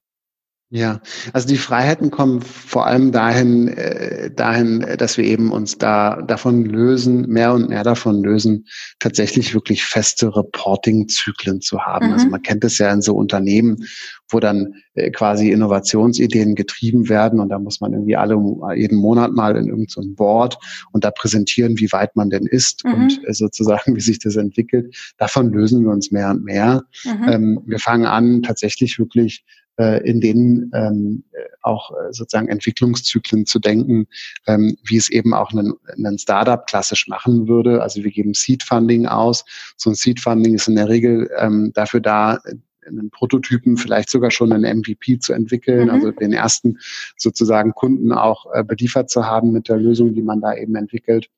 [0.72, 1.02] Ja,
[1.34, 6.64] also die Freiheiten kommen vor allem dahin, äh, dahin, dass wir eben uns da davon
[6.64, 8.68] lösen, mehr und mehr davon lösen,
[9.00, 12.06] tatsächlich wirklich feste Reporting-Zyklen zu haben.
[12.06, 12.20] Also mhm.
[12.20, 13.88] Also man kennt es ja in so Unternehmen,
[14.30, 18.36] wo dann äh, quasi Innovationsideen getrieben werden und da muss man irgendwie alle
[18.76, 20.60] jeden Monat mal in irgendein Board
[20.92, 22.94] und da präsentieren, wie weit man denn ist mhm.
[22.94, 24.96] und äh, sozusagen, wie sich das entwickelt.
[25.18, 26.84] Davon lösen wir uns mehr und mehr.
[27.06, 27.28] Mhm.
[27.28, 29.44] Ähm, wir fangen an, tatsächlich wirklich
[29.80, 31.24] in denen ähm,
[31.62, 34.08] auch äh, sozusagen Entwicklungszyklen zu denken,
[34.48, 37.82] ähm, wie es eben auch ein, ein Startup klassisch machen würde.
[37.82, 39.46] Also wir geben Seed Funding aus.
[39.78, 42.40] So ein Seed Funding ist in der Regel ähm, dafür da,
[42.86, 45.90] einen Prototypen, vielleicht sogar schon einen MVP zu entwickeln, mhm.
[45.92, 46.80] also den ersten
[47.18, 51.30] sozusagen Kunden auch äh, beliefert zu haben mit der Lösung, die man da eben entwickelt.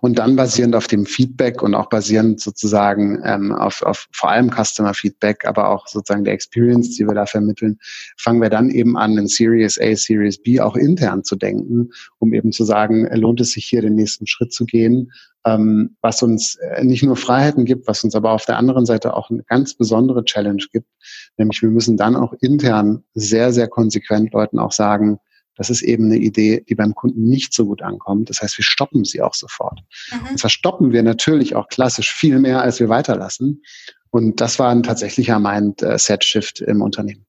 [0.00, 4.50] Und dann basierend auf dem Feedback und auch basierend sozusagen ähm, auf, auf vor allem
[4.50, 7.78] Customer Feedback, aber auch sozusagen der Experience, die wir da vermitteln,
[8.18, 12.34] fangen wir dann eben an, in Series A, Series B auch intern zu denken, um
[12.34, 15.10] eben zu sagen, lohnt es sich hier den nächsten Schritt zu gehen,
[15.46, 19.14] ähm, was uns äh, nicht nur Freiheiten gibt, was uns aber auf der anderen Seite
[19.14, 20.88] auch eine ganz besondere Challenge gibt,
[21.36, 25.18] nämlich wir müssen dann auch intern sehr, sehr konsequent Leuten auch sagen,
[25.56, 28.30] das ist eben eine Idee, die beim Kunden nicht so gut ankommt.
[28.30, 29.80] Das heißt, wir stoppen sie auch sofort.
[30.10, 30.30] Mhm.
[30.30, 33.62] Und zwar stoppen wir natürlich auch klassisch viel mehr, als wir weiterlassen.
[34.10, 37.26] Und das war ein tatsächlicher Mindset-Shift im Unternehmen.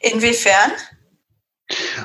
[0.00, 0.72] Inwiefern?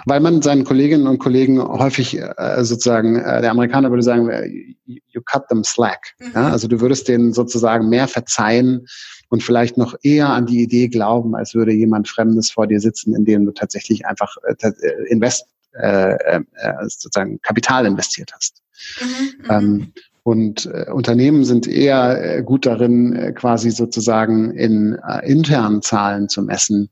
[0.05, 4.47] Weil man seinen Kolleginnen und Kollegen häufig äh, sozusagen, äh, der Amerikaner würde sagen, äh,
[4.85, 6.13] you cut them slack.
[6.19, 6.31] Mhm.
[6.33, 6.51] Ja?
[6.51, 8.87] Also du würdest denen sozusagen mehr verzeihen
[9.29, 13.15] und vielleicht noch eher an die Idee glauben, als würde jemand Fremdes vor dir sitzen,
[13.15, 16.41] in dem du tatsächlich einfach äh, äh invest, äh, äh,
[16.83, 18.61] sozusagen Kapital investiert hast.
[19.01, 19.49] Mhm, mhm.
[19.49, 19.93] ähm,
[20.23, 26.29] und äh, Unternehmen sind eher äh, gut darin, äh, quasi sozusagen in äh, internen Zahlen
[26.29, 26.89] zu messen,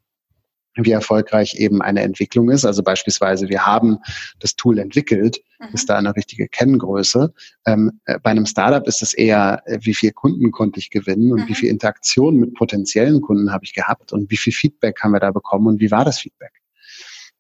[0.86, 2.66] wie erfolgreich eben eine Entwicklung ist.
[2.66, 4.00] Also beispielsweise, wir haben
[4.40, 5.68] das Tool entwickelt, mhm.
[5.74, 7.34] ist da eine richtige Kenngröße.
[7.66, 11.32] Ähm, äh, bei einem Startup ist es eher, äh, wie viel Kunden konnte ich gewinnen
[11.32, 11.48] und mhm.
[11.48, 15.20] wie viel Interaktion mit potenziellen Kunden habe ich gehabt und wie viel Feedback haben wir
[15.20, 16.52] da bekommen und wie war das Feedback.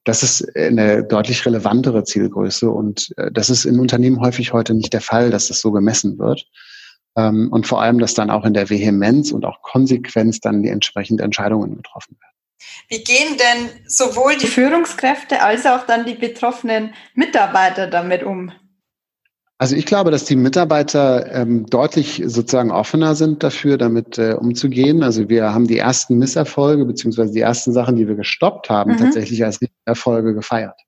[0.03, 4.93] Das ist eine deutlich relevantere Zielgröße und äh, das ist in Unternehmen häufig heute nicht
[4.93, 6.45] der Fall, dass das so gemessen wird.
[7.17, 10.69] Ähm, und vor allem, dass dann auch in der Vehemenz und auch Konsequenz dann die
[10.69, 12.36] entsprechenden Entscheidungen getroffen werden.
[12.89, 18.51] Wie gehen denn sowohl die Führungskräfte als auch dann die betroffenen Mitarbeiter damit um?
[19.59, 25.01] Also ich glaube, dass die Mitarbeiter ähm, deutlich sozusagen offener sind dafür, damit äh, umzugehen.
[25.01, 28.97] Also wir haben die ersten Misserfolge beziehungsweise die ersten Sachen, die wir gestoppt haben, mhm.
[28.97, 30.79] tatsächlich als Erfolge gefeiert.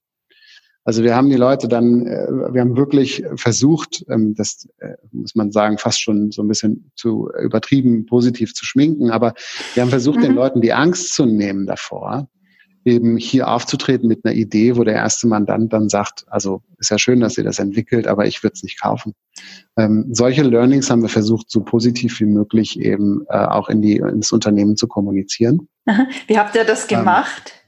[0.90, 5.36] Also wir haben die Leute dann, äh, wir haben wirklich versucht, ähm, das äh, muss
[5.36, 9.36] man sagen, fast schon so ein bisschen zu übertrieben positiv zu schminken, aber
[9.76, 10.24] wir haben versucht, mhm.
[10.24, 12.28] den Leuten die Angst zu nehmen davor,
[12.86, 16.98] eben hier aufzutreten mit einer Idee, wo der erste Mandant dann sagt, also ist ja
[16.98, 19.14] schön, dass ihr das entwickelt, aber ich würde es nicht kaufen.
[19.78, 23.98] Ähm, solche Learnings haben wir versucht, so positiv wie möglich eben äh, auch in die,
[23.98, 25.68] ins Unternehmen zu kommunizieren.
[26.26, 27.54] Wie habt ihr das ähm, gemacht?
[27.54, 27.59] Ähm,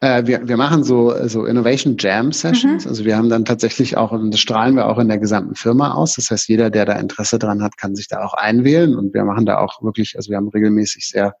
[0.00, 2.84] äh, wir, wir machen so, so Innovation Jam Sessions.
[2.84, 2.90] Mhm.
[2.90, 5.94] Also wir haben dann tatsächlich auch, und das strahlen wir auch in der gesamten Firma
[5.94, 6.14] aus.
[6.14, 8.94] Das heißt, jeder, der da Interesse dran hat, kann sich da auch einwählen.
[8.96, 11.34] Und wir machen da auch wirklich, also wir haben regelmäßig sehr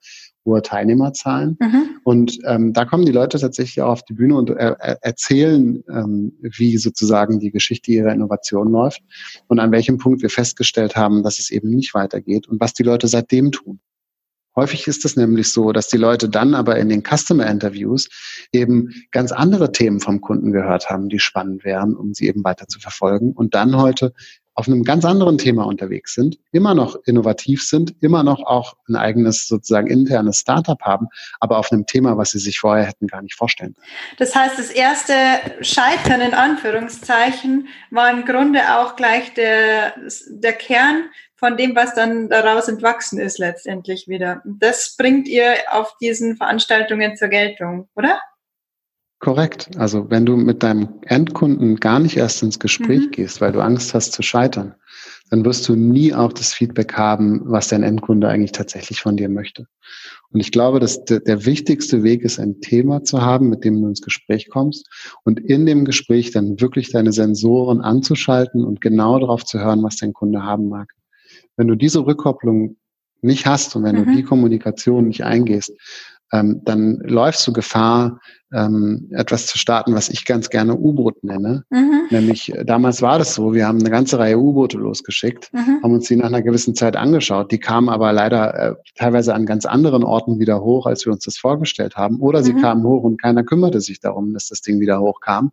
[0.46, 1.58] hohe Teilnehmerzahlen.
[1.60, 1.88] Mhm.
[2.04, 6.32] Und ähm, da kommen die Leute tatsächlich auch auf die Bühne und äh, erzählen, ähm,
[6.40, 9.02] wie sozusagen die Geschichte ihrer Innovation läuft
[9.48, 12.84] und an welchem Punkt wir festgestellt haben, dass es eben nicht weitergeht und was die
[12.84, 13.80] Leute seitdem tun.
[14.56, 18.08] Häufig ist es nämlich so, dass die Leute dann aber in den Customer Interviews
[18.52, 22.66] eben ganz andere Themen vom Kunden gehört haben, die spannend wären, um sie eben weiter
[22.66, 23.32] zu verfolgen.
[23.32, 24.14] Und dann heute
[24.56, 28.96] auf einem ganz anderen Thema unterwegs sind, immer noch innovativ sind, immer noch auch ein
[28.96, 31.08] eigenes sozusagen internes Startup haben,
[31.40, 33.74] aber auf einem Thema, was sie sich vorher hätten gar nicht vorstellen.
[34.18, 35.14] Das heißt, das erste
[35.60, 39.94] Scheitern in Anführungszeichen war im Grunde auch gleich der,
[40.30, 44.40] der Kern von dem, was dann daraus entwachsen ist letztendlich wieder.
[44.46, 48.18] Das bringt ihr auf diesen Veranstaltungen zur Geltung, oder?
[49.26, 49.70] Korrekt.
[49.76, 53.10] Also wenn du mit deinem Endkunden gar nicht erst ins Gespräch mhm.
[53.10, 54.76] gehst, weil du Angst hast zu scheitern,
[55.30, 59.28] dann wirst du nie auch das Feedback haben, was dein Endkunde eigentlich tatsächlich von dir
[59.28, 59.66] möchte.
[60.30, 63.82] Und ich glaube, dass der, der wichtigste Weg ist, ein Thema zu haben, mit dem
[63.82, 64.88] du ins Gespräch kommst
[65.24, 69.96] und in dem Gespräch dann wirklich deine Sensoren anzuschalten und genau darauf zu hören, was
[69.96, 70.92] dein Kunde haben mag.
[71.56, 72.76] Wenn du diese Rückkopplung
[73.22, 74.04] nicht hast und wenn mhm.
[74.04, 75.72] du die Kommunikation nicht eingehst,
[76.32, 78.20] ähm, dann läufst du Gefahr,
[78.52, 81.64] ähm, etwas zu starten, was ich ganz gerne U-Boot nenne.
[81.70, 82.06] Mhm.
[82.10, 85.80] Nämlich, äh, damals war das so, wir haben eine ganze Reihe U-Boote losgeschickt, mhm.
[85.82, 87.50] haben uns die nach einer gewissen Zeit angeschaut.
[87.50, 91.24] Die kamen aber leider äh, teilweise an ganz anderen Orten wieder hoch, als wir uns
[91.24, 92.20] das vorgestellt haben.
[92.20, 92.62] Oder sie mhm.
[92.62, 95.50] kamen hoch und keiner kümmerte sich darum, dass das Ding wieder hochkam.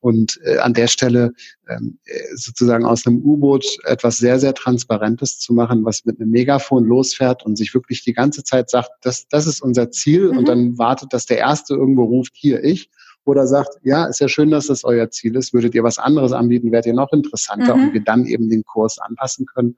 [0.00, 1.32] Und äh, an der Stelle
[1.68, 6.30] ähm, äh, sozusagen aus einem U-Boot etwas sehr, sehr Transparentes zu machen, was mit einem
[6.30, 10.42] Megafon losfährt und sich wirklich die ganze Zeit sagt, das, das ist unser Ziel und
[10.42, 10.44] mhm.
[10.44, 12.90] dann wartet, dass der Erste irgendwo ruft, ruft hier ich
[13.24, 16.32] oder sagt, ja, ist ja schön, dass das euer Ziel ist, würdet ihr was anderes
[16.32, 17.82] anbieten, wärt ihr noch interessanter mhm.
[17.82, 19.76] und wir dann eben den Kurs anpassen können.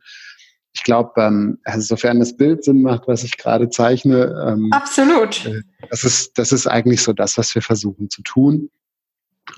[0.73, 5.45] Ich glaube, ähm, also sofern das Bild Sinn macht, was ich gerade zeichne, ähm, absolut.
[5.47, 8.71] Äh, das ist das ist eigentlich so das, was wir versuchen zu tun.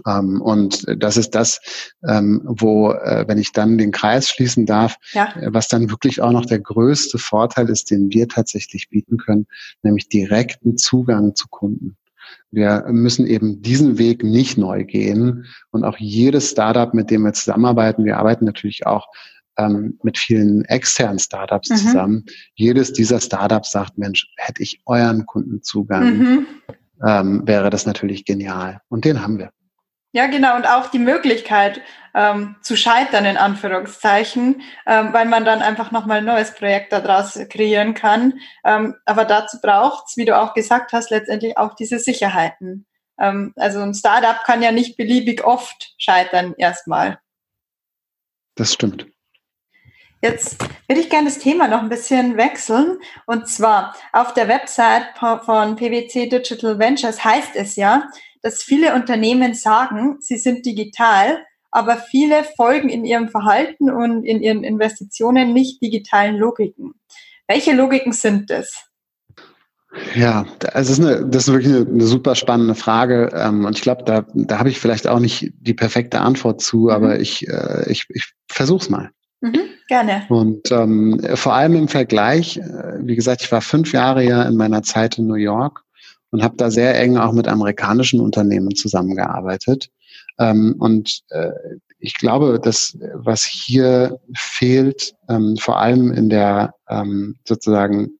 [0.06, 1.60] Ähm, und das ist das,
[2.06, 5.34] ähm, wo, äh, wenn ich dann den Kreis schließen darf, ja.
[5.36, 9.46] Äh, was dann wirklich auch noch der größte Vorteil ist, den wir tatsächlich bieten können,
[9.82, 11.96] nämlich direkten Zugang zu Kunden.
[12.50, 15.46] Wir müssen eben diesen Weg nicht neu gehen.
[15.70, 19.08] Und auch jedes Startup, mit dem wir zusammenarbeiten, wir arbeiten natürlich auch
[19.58, 21.76] ähm, mit vielen externen Startups mhm.
[21.76, 22.24] zusammen.
[22.54, 26.46] Jedes dieser Startups sagt, Mensch, hätte ich euren Kundenzugang, mhm.
[27.06, 28.80] ähm, wäre das natürlich genial.
[28.88, 29.50] Und den haben wir.
[30.12, 30.56] Ja, genau.
[30.56, 31.80] Und auch die Möglichkeit
[32.14, 37.38] ähm, zu scheitern, in Anführungszeichen, ähm, weil man dann einfach nochmal ein neues Projekt daraus
[37.48, 38.34] kreieren kann.
[38.64, 42.86] Ähm, aber dazu braucht's, wie du auch gesagt hast, letztendlich auch diese Sicherheiten.
[43.18, 47.18] Ähm, also ein Startup kann ja nicht beliebig oft scheitern erstmal.
[48.54, 49.06] Das stimmt.
[50.20, 52.98] Jetzt würde ich gerne das Thema noch ein bisschen wechseln.
[53.26, 58.08] Und zwar auf der Website von PwC Digital Ventures heißt es ja,
[58.42, 61.38] dass viele Unternehmen sagen, sie sind digital,
[61.70, 66.94] aber viele folgen in ihrem Verhalten und in ihren Investitionen nicht digitalen Logiken.
[67.48, 68.88] Welche Logiken sind das?
[70.14, 73.76] Ja, also das ist, eine, das ist wirklich eine, eine super spannende Frage ähm, und
[73.76, 76.90] ich glaube, da, da habe ich vielleicht auch nicht die perfekte Antwort zu, mhm.
[76.90, 79.10] aber ich, äh, ich, ich versuche es mal.
[79.42, 80.24] Mhm, gerne.
[80.28, 84.56] Und ähm, vor allem im Vergleich, äh, wie gesagt, ich war fünf Jahre ja in
[84.56, 85.84] meiner Zeit in New York
[86.32, 89.90] und habe da sehr eng auch mit amerikanischen Unternehmen zusammengearbeitet.
[90.38, 91.52] Ähm, und äh,
[91.98, 98.18] ich glaube, dass was hier fehlt, ähm, vor allem in der ähm, sozusagen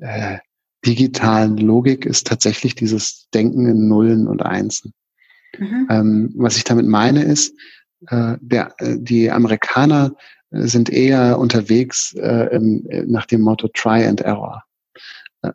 [0.00, 0.38] äh,
[0.86, 4.92] digitalen Logik, ist tatsächlich dieses Denken in Nullen und Einsen.
[5.58, 5.88] Mhm.
[5.90, 7.54] Ähm, was ich damit meine ist,
[8.08, 10.12] äh, der, äh, die Amerikaner
[10.50, 14.64] sind eher unterwegs äh, im, nach dem Motto Try and Error.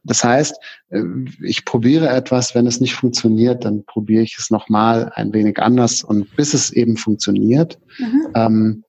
[0.03, 0.55] Das heißt,
[0.89, 1.01] äh,
[1.41, 6.03] ich probiere etwas, wenn es nicht funktioniert, dann probiere ich es nochmal ein wenig anders
[6.03, 7.79] und bis es eben funktioniert.
[7.97, 8.27] Mhm.
[8.35, 8.83] Ähm,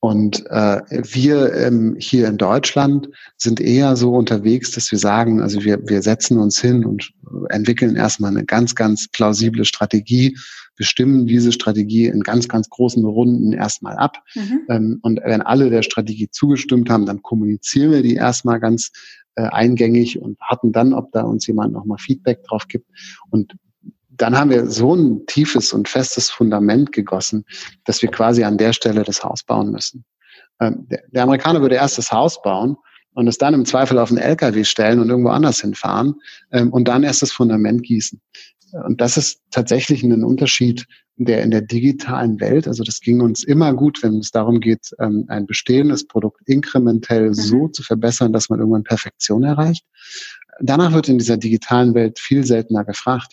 [0.00, 5.64] und äh, wir ähm, hier in Deutschland sind eher so unterwegs, dass wir sagen, also
[5.64, 7.12] wir, wir setzen uns hin und
[7.48, 10.36] entwickeln erstmal eine ganz, ganz plausible Strategie,
[10.76, 14.18] Wir stimmen diese Strategie in ganz, ganz großen Runden erstmal ab.
[14.34, 14.60] Mhm.
[14.68, 18.92] Ähm, und wenn alle der Strategie zugestimmt haben, dann kommunizieren wir die erstmal ganz
[19.36, 22.86] äh, eingängig und warten dann, ob da uns jemand nochmal Feedback drauf gibt.
[23.30, 23.56] Und
[24.16, 27.44] dann haben wir so ein tiefes und festes Fundament gegossen,
[27.84, 30.04] dass wir quasi an der Stelle das Haus bauen müssen.
[30.60, 32.76] Ähm, der, der Amerikaner würde erst das Haus bauen
[33.14, 36.14] und es dann im Zweifel auf einen LKW stellen und irgendwo anders hinfahren
[36.52, 38.20] ähm, und dann erst das Fundament gießen.
[38.84, 43.42] Und das ist tatsächlich ein Unterschied, der in der digitalen Welt, also das ging uns
[43.42, 47.34] immer gut, wenn es darum geht, ähm, ein bestehendes Produkt inkrementell mhm.
[47.34, 49.84] so zu verbessern, dass man irgendwann Perfektion erreicht.
[50.60, 53.32] Danach wird in dieser digitalen Welt viel seltener gefragt.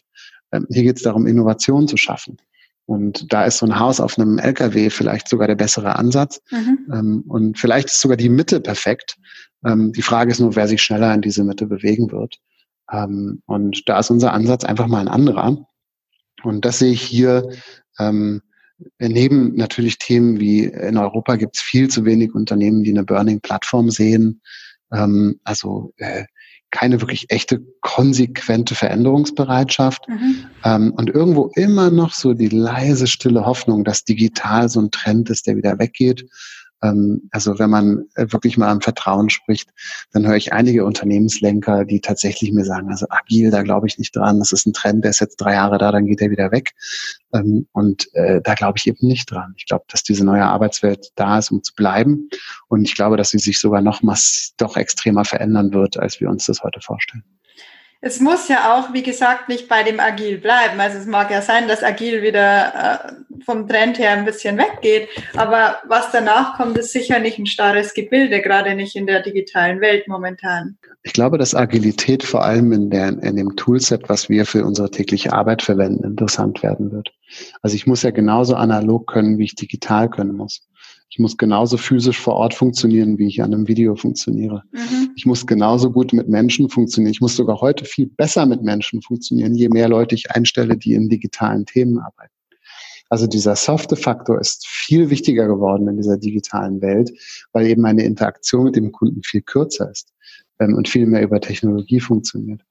[0.54, 2.38] Ähm, hier geht es darum, Innovation zu schaffen.
[2.86, 6.42] Und da ist so ein Haus auf einem LKW vielleicht sogar der bessere Ansatz.
[6.52, 6.78] Mhm.
[6.94, 9.18] Ähm, und vielleicht ist sogar die Mitte perfekt.
[9.66, 12.40] Ähm, die Frage ist nur, wer sich schneller in diese Mitte bewegen wird.
[13.46, 15.66] Und da ist unser Ansatz einfach mal ein anderer.
[16.44, 17.50] Und das sehe ich hier
[19.00, 23.90] neben natürlich Themen wie in Europa gibt es viel zu wenig Unternehmen, die eine Burning-Plattform
[23.90, 24.42] sehen.
[24.90, 26.26] Also äh,
[26.74, 30.46] keine wirklich echte konsequente Veränderungsbereitschaft mhm.
[30.66, 35.30] ähm, und irgendwo immer noch so die leise, stille Hoffnung, dass digital so ein Trend
[35.30, 36.26] ist, der wieder weggeht
[36.84, 39.70] ähm, also wenn man äh, wirklich mal am Vertrauen spricht,
[40.12, 44.16] dann höre ich einige Unternehmenslenker, die tatsächlich mir sagen, also agil, da glaube ich nicht
[44.16, 46.52] dran, das ist ein Trend, der ist jetzt drei Jahre da, dann geht er wieder
[46.52, 46.74] weg.
[47.34, 49.54] Ähm, und äh, da glaube ich eben nicht dran.
[49.58, 52.30] Ich glaube, dass diese neue Arbeitswelt da ist, um zu bleiben.
[52.68, 54.18] Und ich glaube, dass sie sich sogar noch mal
[54.58, 57.24] doch extremer verändern wird, als wir uns das heute vorstellen
[58.06, 60.78] es muss ja auch, wie gesagt, nicht bei dem Agil bleiben.
[60.78, 65.08] Also es mag ja sein, dass Agil wieder äh, vom Trend her ein bisschen weggeht,
[65.38, 69.80] aber was danach kommt, ist sicher nicht ein starres Gebilde, gerade nicht in der digitalen
[69.80, 70.78] Welt momentan.
[71.04, 74.92] Ich glaube, dass Agilität vor allem in, der, in dem Toolset, was wir für unsere
[74.92, 77.14] tägliche Arbeit verwenden, interessant werden wird.
[77.62, 80.68] Also ich muss ja genauso analog können, wie ich digital können muss.
[81.14, 84.64] Ich muss genauso physisch vor Ort funktionieren, wie ich an einem Video funktioniere.
[84.72, 85.12] Mhm.
[85.16, 87.12] Ich muss genauso gut mit Menschen funktionieren.
[87.12, 90.96] Ich muss sogar heute viel besser mit Menschen funktionieren, je mehr Leute ich einstelle, die
[90.96, 92.34] in digitalen Themen arbeiten.
[93.10, 97.12] Also dieser softe Faktor ist viel wichtiger geworden in dieser digitalen Welt,
[97.52, 100.12] weil eben meine Interaktion mit dem Kunden viel kürzer ist
[100.58, 102.62] ähm, und viel mehr über Technologie funktioniert.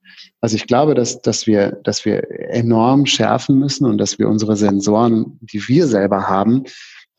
[0.40, 4.56] Also ich glaube, dass, dass, wir, dass wir enorm schärfen müssen und dass wir unsere
[4.56, 6.64] Sensoren, die wir selber haben,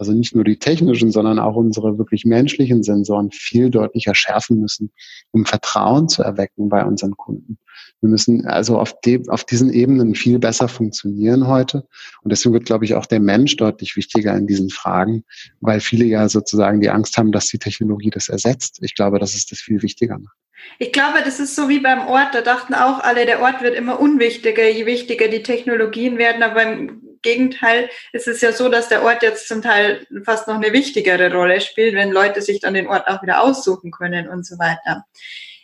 [0.03, 4.91] also nicht nur die technischen, sondern auch unsere wirklich menschlichen Sensoren viel deutlicher schärfen müssen,
[5.31, 7.57] um Vertrauen zu erwecken bei unseren Kunden.
[8.01, 11.87] Wir müssen also auf, de, auf diesen Ebenen viel besser funktionieren heute.
[12.21, 15.23] Und deswegen wird, glaube ich, auch der Mensch deutlich wichtiger in diesen Fragen,
[15.61, 18.79] weil viele ja sozusagen die Angst haben, dass die Technologie das ersetzt.
[18.81, 20.35] Ich glaube, dass es das viel wichtiger macht.
[20.79, 22.35] Ich glaube, das ist so wie beim Ort.
[22.35, 26.43] Da dachten auch alle, der Ort wird immer unwichtiger, je wichtiger die Technologien werden.
[26.43, 30.55] Aber im Gegenteil ist es ja so, dass der Ort jetzt zum Teil fast noch
[30.55, 34.45] eine wichtigere Rolle spielt, wenn Leute sich dann den Ort auch wieder aussuchen können und
[34.45, 35.05] so weiter.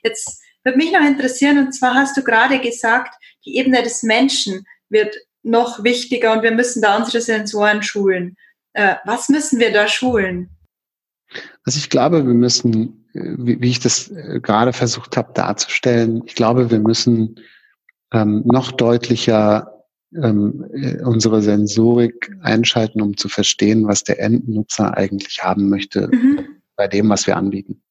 [0.02, 3.13] Jetzt würde mich noch interessieren, und zwar hast du gerade gesagt,
[3.45, 8.36] die Ebene des Menschen wird noch wichtiger und wir müssen da unsere Sensoren schulen.
[8.74, 10.50] Äh, was müssen wir da schulen?
[11.63, 16.36] Also ich glaube, wir müssen, äh, wie ich das äh, gerade versucht habe darzustellen, ich
[16.36, 17.39] glaube, wir müssen
[18.12, 19.68] ähm, noch deutlicher
[20.15, 20.65] ähm,
[21.04, 26.62] unsere Sensorik einschalten, um zu verstehen, was der Endnutzer eigentlich haben möchte mhm.
[26.76, 27.84] bei dem, was wir anbieten.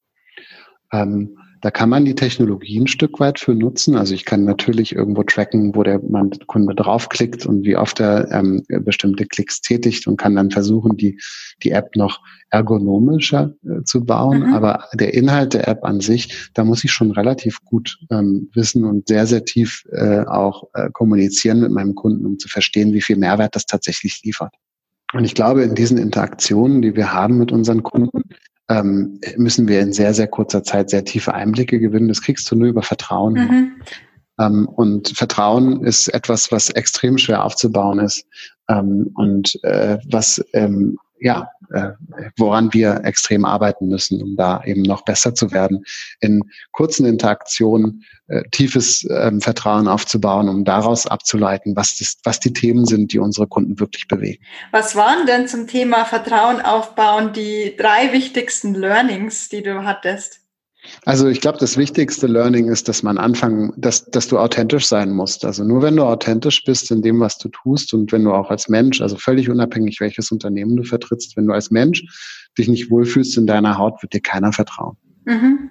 [0.92, 3.96] Ähm, da kann man die Technologie ein Stück weit für nutzen.
[3.96, 6.00] Also ich kann natürlich irgendwo tracken, wo der
[6.46, 11.18] Kunde draufklickt und wie oft er ähm, bestimmte Klicks tätigt und kann dann versuchen, die,
[11.62, 14.40] die App noch ergonomischer äh, zu bauen.
[14.40, 14.54] Mhm.
[14.54, 18.84] Aber der Inhalt der App an sich, da muss ich schon relativ gut ähm, wissen
[18.84, 23.02] und sehr, sehr tief äh, auch äh, kommunizieren mit meinem Kunden, um zu verstehen, wie
[23.02, 24.54] viel Mehrwert das tatsächlich liefert.
[25.14, 28.22] Und ich glaube, in diesen Interaktionen, die wir haben mit unseren Kunden,
[28.68, 32.08] ähm, müssen wir in sehr, sehr kurzer Zeit sehr tiefe Einblicke gewinnen.
[32.08, 33.34] Das kriegst du nur über Vertrauen.
[33.34, 33.82] Mhm.
[34.38, 38.24] Ähm, und Vertrauen ist etwas, was extrem schwer aufzubauen ist
[38.68, 41.90] ähm, und äh, was ähm, ja, äh,
[42.36, 45.84] woran wir extrem arbeiten müssen, um da eben noch besser zu werden,
[46.20, 52.52] in kurzen Interaktionen äh, tiefes ähm, Vertrauen aufzubauen, um daraus abzuleiten, was, das, was die
[52.52, 54.42] Themen sind, die unsere Kunden wirklich bewegen.
[54.70, 60.40] Was waren denn zum Thema Vertrauen aufbauen die drei wichtigsten Learnings, die du hattest?
[61.04, 65.12] Also ich glaube, das wichtigste Learning ist, dass man anfangen, dass, dass du authentisch sein
[65.12, 65.44] musst.
[65.44, 68.50] Also nur wenn du authentisch bist in dem, was du tust und wenn du auch
[68.50, 72.04] als Mensch, also völlig unabhängig, welches Unternehmen du vertrittst, wenn du als Mensch
[72.58, 74.96] dich nicht wohlfühlst in deiner Haut, wird dir keiner vertrauen.
[75.24, 75.70] Mhm.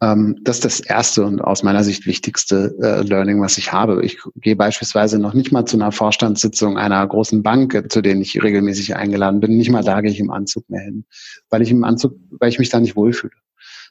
[0.00, 4.04] Ähm, das ist das erste und aus meiner Sicht wichtigste äh, Learning, was ich habe.
[4.04, 8.42] Ich gehe beispielsweise noch nicht mal zu einer Vorstandssitzung einer großen Bank, zu denen ich
[8.42, 9.56] regelmäßig eingeladen bin.
[9.56, 11.04] Nicht mal da gehe ich im Anzug mehr hin,
[11.50, 13.32] weil ich im Anzug, weil ich mich da nicht wohlfühle.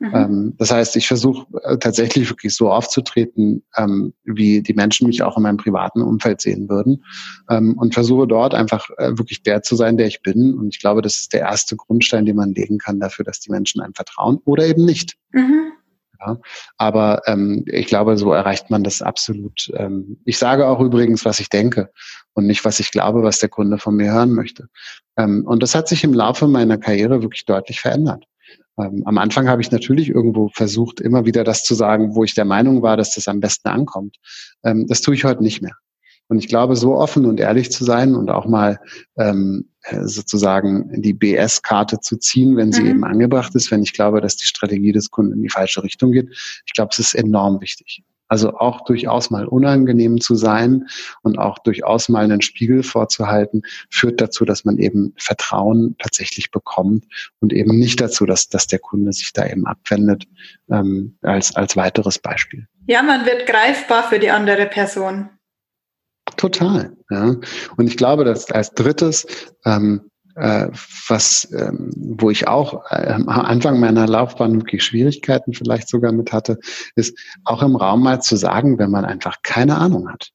[0.01, 0.15] Mhm.
[0.15, 5.21] Ähm, das heißt, ich versuche äh, tatsächlich wirklich so aufzutreten, ähm, wie die Menschen mich
[5.21, 7.05] auch in meinem privaten Umfeld sehen würden
[7.51, 10.55] ähm, und versuche dort einfach äh, wirklich der zu sein, der ich bin.
[10.55, 13.51] Und ich glaube, das ist der erste Grundstein, den man legen kann dafür, dass die
[13.51, 15.17] Menschen einem vertrauen oder eben nicht.
[15.33, 15.73] Mhm.
[16.19, 16.39] Ja,
[16.77, 19.71] aber ähm, ich glaube, so erreicht man das absolut.
[19.75, 21.91] Ähm, ich sage auch übrigens, was ich denke
[22.33, 24.67] und nicht, was ich glaube, was der Kunde von mir hören möchte.
[25.15, 28.25] Ähm, und das hat sich im Laufe meiner Karriere wirklich deutlich verändert.
[28.79, 32.33] Ähm, am Anfang habe ich natürlich irgendwo versucht, immer wieder das zu sagen, wo ich
[32.33, 34.17] der Meinung war, dass das am besten ankommt.
[34.63, 35.75] Ähm, das tue ich heute nicht mehr.
[36.27, 38.79] Und ich glaube, so offen und ehrlich zu sein und auch mal
[39.17, 42.89] ähm, äh, sozusagen die BS-Karte zu ziehen, wenn sie mhm.
[42.89, 46.13] eben angebracht ist, wenn ich glaube, dass die Strategie des Kunden in die falsche Richtung
[46.13, 46.29] geht.
[46.65, 48.03] Ich glaube, es ist enorm wichtig.
[48.31, 50.87] Also auch durchaus mal unangenehm zu sein
[51.21, 57.03] und auch durchaus mal einen Spiegel vorzuhalten, führt dazu, dass man eben Vertrauen tatsächlich bekommt
[57.41, 60.23] und eben nicht dazu, dass, dass der Kunde sich da eben abwendet,
[60.69, 62.67] ähm, als, als weiteres Beispiel.
[62.87, 65.29] Ja, man wird greifbar für die andere Person.
[66.37, 66.95] Total.
[67.09, 67.35] Ja.
[67.75, 69.27] Und ich glaube, dass als drittes
[69.65, 70.67] ähm, äh,
[71.07, 76.31] was, ähm, wo ich auch äh, am Anfang meiner Laufbahn wirklich Schwierigkeiten vielleicht sogar mit
[76.33, 76.59] hatte,
[76.95, 80.31] ist auch im Raum mal zu sagen, wenn man einfach keine Ahnung hat.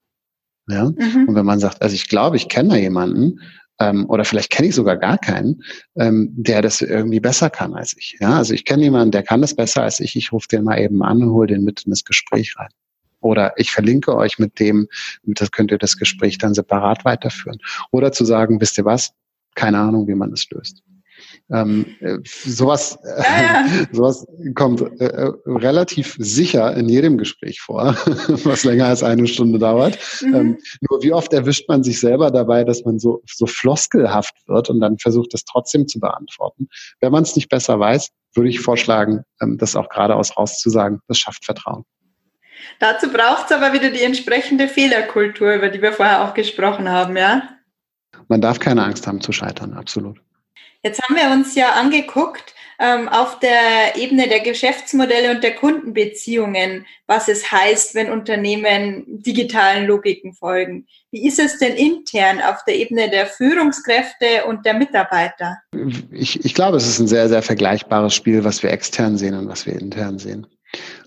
[0.68, 0.90] Ja?
[0.90, 1.28] Mhm.
[1.28, 3.40] Und wenn man sagt, also ich glaube, ich kenne da jemanden,
[3.78, 5.62] ähm, oder vielleicht kenne ich sogar gar keinen,
[5.96, 8.16] ähm, der das irgendwie besser kann als ich.
[8.20, 10.16] Ja, also ich kenne jemanden, der kann das besser als ich.
[10.16, 12.70] Ich rufe den mal eben an und hole den mit in das Gespräch rein.
[13.20, 14.88] Oder ich verlinke euch mit dem,
[15.24, 17.58] das könnt ihr das Gespräch dann separat weiterführen.
[17.90, 19.12] Oder zu sagen, wisst ihr was?
[19.56, 20.84] Keine Ahnung, wie man es löst.
[21.50, 23.86] Ähm, äh, sowas, äh, ja, ja.
[23.92, 27.96] sowas kommt äh, äh, relativ sicher in jedem Gespräch vor,
[28.44, 29.98] was länger als eine Stunde dauert.
[30.22, 30.34] Mhm.
[30.34, 34.70] Ähm, nur wie oft erwischt man sich selber dabei, dass man so, so floskelhaft wird
[34.70, 36.68] und dann versucht, das trotzdem zu beantworten.
[37.00, 41.00] Wenn man es nicht besser weiß, würde ich vorschlagen, ähm, das auch geradeaus rauszusagen.
[41.08, 41.84] Das schafft Vertrauen.
[42.80, 47.16] Dazu braucht es aber wieder die entsprechende Fehlerkultur, über die wir vorher auch gesprochen haben,
[47.16, 47.55] ja?
[48.28, 50.20] Man darf keine Angst haben zu scheitern, absolut.
[50.82, 56.86] Jetzt haben wir uns ja angeguckt ähm, auf der Ebene der Geschäftsmodelle und der Kundenbeziehungen,
[57.06, 60.86] was es heißt, wenn Unternehmen digitalen Logiken folgen.
[61.10, 65.58] Wie ist es denn intern auf der Ebene der Führungskräfte und der Mitarbeiter?
[66.12, 69.48] Ich, ich glaube, es ist ein sehr, sehr vergleichbares Spiel, was wir extern sehen und
[69.48, 70.46] was wir intern sehen.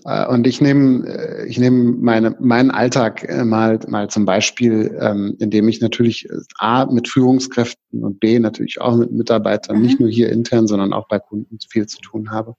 [0.04, 4.96] Äh, und ich nehme äh, ich nehme meine meinen Alltag äh, mal mal zum Beispiel,
[5.00, 9.82] ähm, indem ich natürlich a mit Führungskräften und b natürlich auch mit Mitarbeitern mhm.
[9.82, 12.54] nicht nur hier intern, sondern auch bei Kunden viel zu tun habe.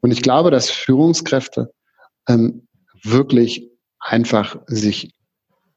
[0.00, 1.72] Und ich glaube, dass Führungskräfte
[2.28, 2.66] ähm,
[3.02, 5.14] wirklich einfach sich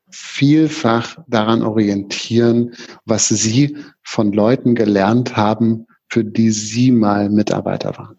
[0.10, 2.76] vielfach daran orientieren,
[3.06, 8.18] was sie von Leuten gelernt haben, für die sie mal Mitarbeiter waren.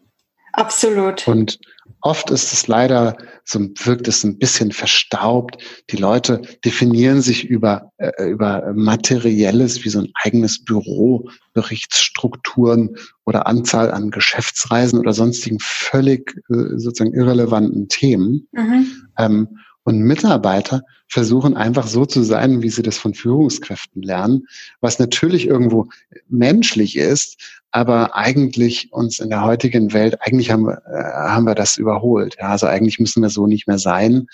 [0.53, 1.27] Absolut.
[1.29, 1.59] Und
[2.07, 5.57] Oft ist es leider, so wirkt es ein bisschen verstaubt.
[5.89, 13.47] Die Leute definieren sich über, äh, über Materielles wie so ein eigenes Büro, Berichtsstrukturen oder
[13.47, 18.49] Anzahl an Geschäftsreisen oder sonstigen völlig äh, sozusagen irrelevanten Themen.
[18.53, 18.87] Mhm.
[19.17, 24.47] Ähm, und Mitarbeiter versuchen einfach so zu sein, wie sie das von Führungskräften lernen,
[24.81, 25.89] was natürlich irgendwo
[26.29, 31.55] menschlich ist, aber eigentlich uns in der heutigen Welt, eigentlich haben wir, äh, haben wir
[31.55, 32.37] das überholt.
[32.41, 34.27] Ja, also eigentlich müssen wir so nicht mehr sein,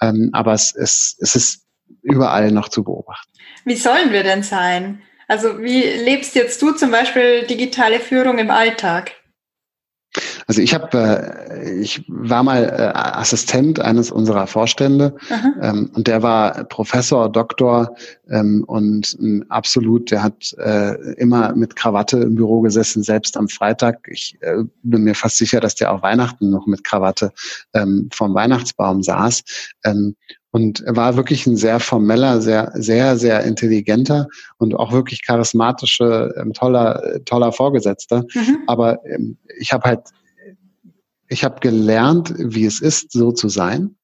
[0.00, 1.62] ähm, aber es, es, es ist
[2.02, 3.30] überall noch zu beobachten.
[3.64, 5.02] Wie sollen wir denn sein?
[5.28, 9.12] Also wie lebst jetzt du zum Beispiel digitale Führung im Alltag?
[10.46, 10.98] Also ich habe,
[11.50, 15.16] äh, ich war mal äh, Assistent eines unserer Vorstände
[15.60, 17.96] ähm, und der war Professor, Doktor
[18.28, 23.48] ähm, und ähm, absolut, der hat äh, immer mit Krawatte im Büro gesessen, selbst am
[23.48, 24.06] Freitag.
[24.10, 27.32] Ich äh, bin mir fast sicher, dass der auch Weihnachten noch mit Krawatte
[27.72, 29.42] ähm, vom Weihnachtsbaum saß.
[29.84, 30.16] Ähm,
[30.54, 34.28] und er war wirklich ein sehr formeller, sehr, sehr, sehr intelligenter
[34.58, 38.24] und auch wirklich charismatischer, ähm, toller, toller Vorgesetzter.
[38.32, 38.58] Mhm.
[38.68, 40.02] Aber ähm, ich habe halt
[41.28, 43.96] ich habe gelernt, wie es ist, so zu sein.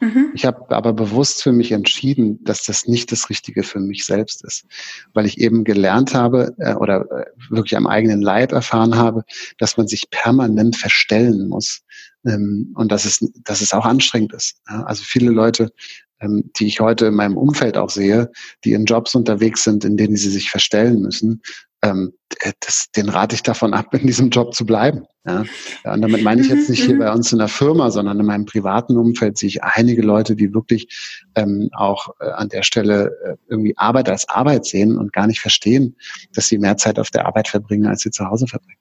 [0.00, 0.30] Mhm.
[0.34, 4.44] Ich habe aber bewusst für mich entschieden, dass das nicht das Richtige für mich selbst
[4.44, 4.64] ist,
[5.12, 9.24] weil ich eben gelernt habe äh, oder äh, wirklich am eigenen Leib erfahren habe,
[9.58, 11.82] dass man sich permanent verstellen muss
[12.24, 14.60] ähm, und dass es, dass es auch anstrengend ist.
[14.68, 14.84] Ja?
[14.84, 15.72] Also viele Leute,
[16.20, 18.30] ähm, die ich heute in meinem Umfeld auch sehe,
[18.64, 21.42] die in Jobs unterwegs sind, in denen sie sich verstellen müssen,
[21.82, 22.12] ähm,
[22.60, 25.06] das, den rate ich davon ab, in diesem Job zu bleiben.
[25.26, 25.44] Ja?
[25.92, 27.00] und damit meine ich jetzt nicht hier mhm.
[27.00, 30.54] bei uns in der Firma, sondern in meinem privaten Umfeld sehe ich einige Leute, die
[30.54, 35.26] wirklich ähm, auch äh, an der Stelle äh, irgendwie Arbeit als Arbeit sehen und gar
[35.26, 35.96] nicht verstehen,
[36.32, 38.78] dass sie mehr Zeit auf der Arbeit verbringen, als sie zu Hause verbringen.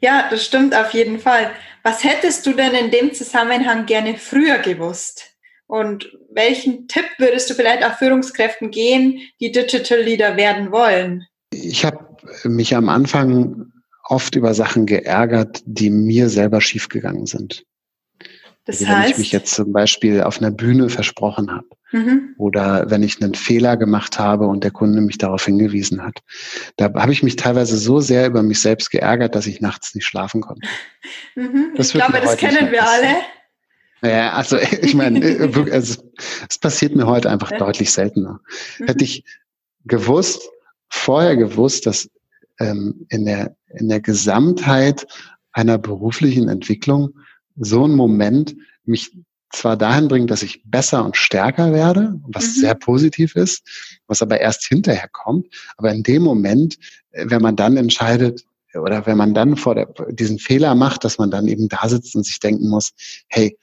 [0.00, 1.50] Ja, das stimmt auf jeden Fall.
[1.82, 5.33] Was hättest du denn in dem Zusammenhang gerne früher gewusst?
[5.74, 11.26] Und welchen Tipp würdest du vielleicht auch Führungskräften gehen, die Digital Leader werden wollen?
[11.50, 11.98] Ich habe
[12.44, 13.72] mich am Anfang
[14.04, 17.64] oft über Sachen geärgert, die mir selber schiefgegangen sind.
[18.66, 22.36] Das also heißt, wenn ich mich jetzt zum Beispiel auf einer Bühne versprochen habe mhm.
[22.38, 26.20] oder wenn ich einen Fehler gemacht habe und der Kunde mich darauf hingewiesen hat,
[26.76, 30.06] da habe ich mich teilweise so sehr über mich selbst geärgert, dass ich nachts nicht
[30.06, 30.68] schlafen konnte.
[31.34, 31.74] Mhm.
[31.76, 33.16] Ich glaube, das kennen wir alle.
[34.04, 35.98] Ja, also ich meine, äh, es,
[36.48, 38.40] es passiert mir heute einfach deutlich seltener.
[38.78, 38.86] Mhm.
[38.86, 39.24] Hätte ich
[39.84, 40.42] gewusst,
[40.88, 42.08] vorher gewusst, dass
[42.60, 45.06] ähm, in, der, in der Gesamtheit
[45.52, 47.14] einer beruflichen Entwicklung
[47.56, 49.12] so ein Moment mich
[49.52, 52.60] zwar dahin bringt, dass ich besser und stärker werde, was mhm.
[52.60, 53.62] sehr positiv ist,
[54.08, 55.46] was aber erst hinterher kommt.
[55.76, 56.76] Aber in dem Moment,
[57.12, 58.44] äh, wenn man dann entscheidet,
[58.74, 62.16] oder wenn man dann vor der, diesen Fehler macht, dass man dann eben da sitzt
[62.16, 62.90] und sich denken muss,
[63.28, 63.56] hey,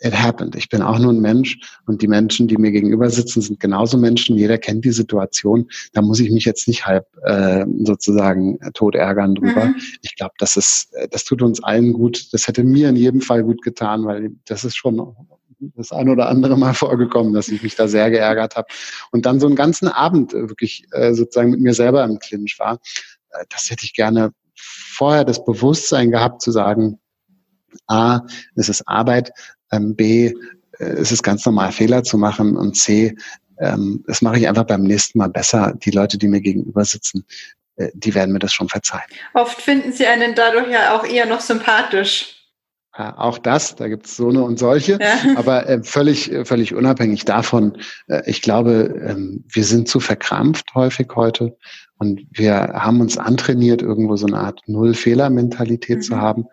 [0.00, 0.56] it happened.
[0.56, 3.98] Ich bin auch nur ein Mensch und die Menschen, die mir gegenüber sitzen, sind genauso
[3.98, 4.36] Menschen.
[4.36, 5.68] Jeder kennt die Situation.
[5.92, 9.66] Da muss ich mich jetzt nicht halb äh, sozusagen tot ärgern drüber.
[9.66, 9.76] Mhm.
[10.02, 12.32] Ich glaube, das ist, das tut uns allen gut.
[12.32, 15.14] Das hätte mir in jedem Fall gut getan, weil das ist schon
[15.76, 18.68] das ein oder andere Mal vorgekommen, dass ich mich da sehr geärgert habe
[19.12, 22.80] und dann so einen ganzen Abend wirklich äh, sozusagen mit mir selber im Clinch war.
[23.30, 26.98] Äh, das hätte ich gerne vorher das Bewusstsein gehabt zu sagen,
[27.86, 28.20] A,
[28.56, 29.32] es ist Arbeit,
[29.72, 30.32] ähm, B,
[30.78, 33.14] äh, es ist ganz normal, Fehler zu machen und C,
[33.58, 35.74] ähm, das mache ich einfach beim nächsten Mal besser.
[35.84, 37.24] Die Leute, die mir gegenüber sitzen,
[37.76, 39.04] äh, die werden mir das schon verzeihen.
[39.34, 42.40] Oft finden sie einen dadurch ja auch eher noch sympathisch.
[42.96, 45.18] Ja, auch das, da gibt es so eine und solche, ja.
[45.36, 47.78] aber äh, völlig, völlig unabhängig davon.
[48.06, 51.56] Äh, ich glaube, ähm, wir sind zu verkrampft häufig heute
[51.98, 56.02] und wir haben uns antrainiert, irgendwo so eine Art Null-Fehler-Mentalität mhm.
[56.02, 56.44] zu haben.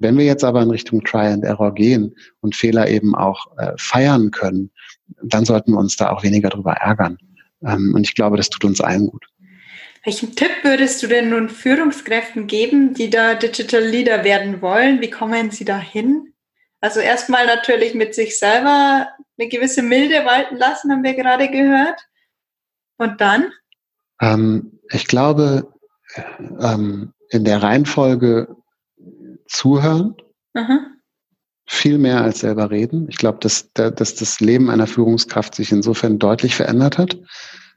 [0.00, 3.72] Wenn wir jetzt aber in Richtung Try and Error gehen und Fehler eben auch äh,
[3.76, 4.70] feiern können,
[5.22, 7.18] dann sollten wir uns da auch weniger drüber ärgern.
[7.62, 9.26] Ähm, und ich glaube, das tut uns allen gut.
[10.02, 15.02] Welchen Tipp würdest du denn nun Führungskräften geben, die da Digital Leader werden wollen?
[15.02, 16.32] Wie kommen sie da hin?
[16.80, 22.00] Also erstmal natürlich mit sich selber eine gewisse Milde walten lassen, haben wir gerade gehört.
[22.96, 23.52] Und dann?
[24.22, 25.70] Ähm, ich glaube,
[26.58, 28.56] ähm, in der Reihenfolge
[29.50, 30.14] zuhören,
[30.54, 30.86] Aha.
[31.66, 33.06] viel mehr als selber reden.
[33.08, 37.18] Ich glaube, dass, dass das Leben einer Führungskraft sich insofern deutlich verändert hat.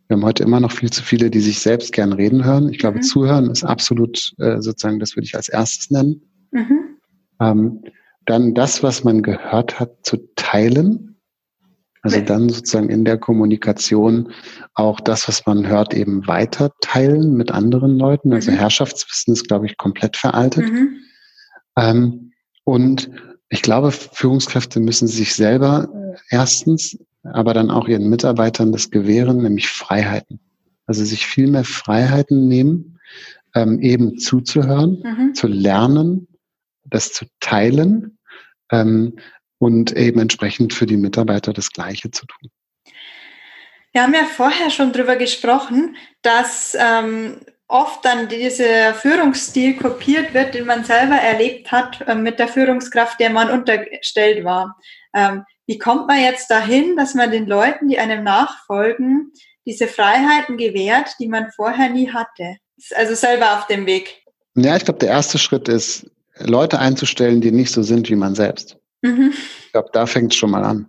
[0.07, 2.69] Wir haben heute immer noch viel zu viele, die sich selbst gern reden hören.
[2.69, 3.03] Ich glaube, mhm.
[3.03, 6.21] zuhören ist absolut äh, sozusagen, das würde ich als erstes nennen.
[6.51, 6.97] Mhm.
[7.39, 7.81] Ähm,
[8.25, 11.09] dann das, was man gehört hat, zu teilen.
[12.01, 14.33] Also dann sozusagen in der Kommunikation
[14.73, 18.33] auch das, was man hört, eben weiter teilen mit anderen Leuten.
[18.33, 18.57] Also mhm.
[18.57, 20.69] Herrschaftswissen ist, glaube ich, komplett veraltet.
[20.69, 20.99] Mhm.
[21.77, 23.09] Ähm, und
[23.49, 25.89] ich glaube, Führungskräfte müssen sich selber
[26.29, 30.39] erstens, aber dann auch ihren Mitarbeitern das gewähren, nämlich Freiheiten.
[30.85, 32.99] Also sich viel mehr Freiheiten nehmen,
[33.55, 35.35] ähm, eben zuzuhören, mhm.
[35.35, 36.27] zu lernen,
[36.85, 38.17] das zu teilen
[38.71, 39.17] ähm,
[39.59, 42.49] und eben entsprechend für die Mitarbeiter das Gleiche zu tun.
[43.93, 47.37] Wir haben ja vorher schon darüber gesprochen, dass ähm,
[47.67, 53.19] oft dann dieser Führungsstil kopiert wird, den man selber erlebt hat äh, mit der Führungskraft,
[53.19, 54.77] der man unterstellt war.
[55.13, 59.31] Ähm, wie kommt man jetzt dahin, dass man den Leuten, die einem nachfolgen,
[59.65, 62.57] diese Freiheiten gewährt, die man vorher nie hatte?
[62.95, 64.23] Also selber auf dem Weg.
[64.55, 66.05] Ja, ich glaube, der erste Schritt ist,
[66.39, 68.77] Leute einzustellen, die nicht so sind wie man selbst.
[69.01, 69.33] Mhm.
[69.65, 70.87] Ich glaube, da fängt es schon mal an.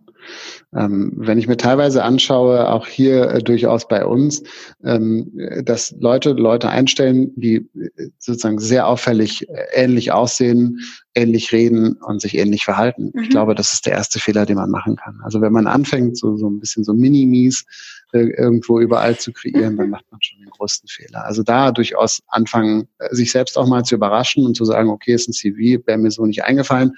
[0.77, 4.43] Ähm, wenn ich mir teilweise anschaue, auch hier äh, durchaus bei uns,
[4.85, 5.31] ähm,
[5.65, 10.81] dass Leute Leute einstellen, die äh, sozusagen sehr auffällig äh, ähnlich aussehen,
[11.15, 13.13] ähnlich reden und sich ähnlich verhalten.
[13.15, 13.23] Mhm.
[13.23, 15.21] Ich glaube, das ist der erste Fehler, den man machen kann.
[15.23, 17.65] Also wenn man anfängt, so, so ein bisschen so Minimis
[18.13, 21.25] äh, irgendwo überall zu kreieren, dann macht man schon den größten Fehler.
[21.25, 25.15] Also da durchaus anfangen, äh, sich selbst auch mal zu überraschen und zu sagen, okay,
[25.15, 26.93] ist ein CV, wäre mir so nicht eingefallen,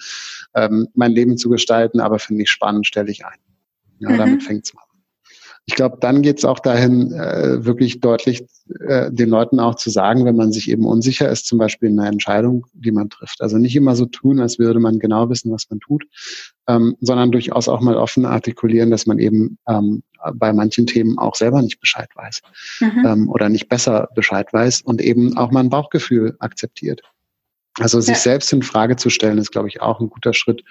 [0.55, 3.39] ähm, mein Leben zu gestalten, aber finde ich spannend, stelle ich ein.
[3.99, 4.19] Ja, mhm.
[4.19, 4.87] damit fängt's mal an.
[5.69, 8.45] Ich glaube, dann geht's auch dahin, äh, wirklich deutlich
[8.87, 11.99] äh, den Leuten auch zu sagen, wenn man sich eben unsicher ist, zum Beispiel in
[11.99, 13.41] einer Entscheidung, die man trifft.
[13.41, 16.05] Also nicht immer so tun, als würde man genau wissen, was man tut,
[16.69, 21.35] ähm, sondern durchaus auch mal offen artikulieren, dass man eben ähm, bei manchen Themen auch
[21.35, 22.43] selber nicht Bescheid weiß
[22.81, 23.05] mhm.
[23.05, 27.03] ähm, oder nicht besser Bescheid weiß und eben auch mal ein Bauchgefühl akzeptiert.
[27.79, 28.21] Also sich ja.
[28.21, 30.63] selbst in Frage zu stellen, ist, glaube ich, auch ein guter Schritt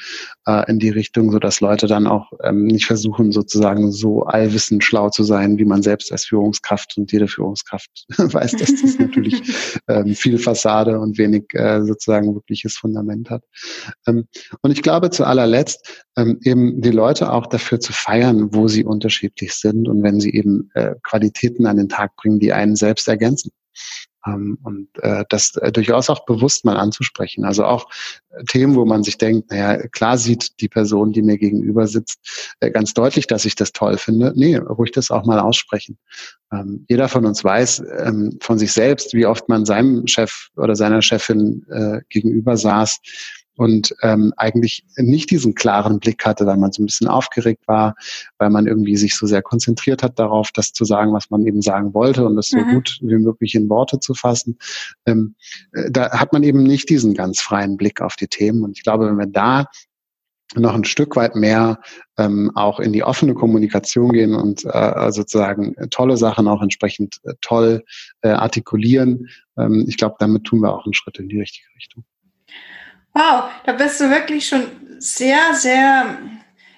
[0.48, 4.84] äh, in die Richtung, so dass Leute dann auch ähm, nicht versuchen, sozusagen so allwissend
[4.84, 9.42] schlau zu sein, wie man selbst als Führungskraft und jede Führungskraft weiß, dass das natürlich
[9.88, 13.44] ähm, viel Fassade und wenig äh, sozusagen wirkliches Fundament hat.
[14.08, 14.28] Ähm,
[14.62, 18.84] und ich glaube, zu allerletzt ähm, eben die Leute auch dafür zu feiern, wo sie
[18.84, 23.08] unterschiedlich sind und wenn sie eben äh, Qualitäten an den Tag bringen, die einen selbst
[23.08, 23.52] ergänzen.
[24.26, 27.46] Ähm, und äh, das äh, durchaus auch bewusst mal anzusprechen.
[27.46, 27.90] Also auch
[28.32, 32.56] äh, Themen, wo man sich denkt, naja, klar sieht die Person, die mir gegenüber sitzt,
[32.60, 34.34] äh, ganz deutlich, dass ich das toll finde.
[34.36, 35.98] Nee, ruhig das auch mal aussprechen.
[36.52, 40.76] Ähm, jeder von uns weiß ähm, von sich selbst, wie oft man seinem Chef oder
[40.76, 43.00] seiner Chefin äh, gegenüber saß
[43.58, 47.96] und ähm, eigentlich nicht diesen klaren Blick hatte, weil man so ein bisschen aufgeregt war,
[48.38, 51.62] weil man irgendwie sich so sehr konzentriert hat darauf, das zu sagen, was man eben
[51.62, 52.74] sagen wollte und das so mhm.
[52.74, 54.58] gut wie möglich in Worte zu fassen.
[55.06, 55.36] Ähm,
[55.74, 58.64] äh, da hat man eben nicht diesen ganz freien Blick auf die Themen.
[58.64, 59.66] Und ich glaube, wenn wir da
[60.54, 61.80] noch ein Stück weit mehr
[62.18, 67.34] ähm, auch in die offene Kommunikation gehen und äh, sozusagen tolle Sachen auch entsprechend äh,
[67.42, 67.84] toll
[68.22, 69.28] äh, artikulieren.
[69.58, 72.06] Ähm, ich glaube, damit tun wir auch einen Schritt in die richtige Richtung.
[73.18, 76.18] Wow, da bist du wirklich schon sehr, sehr,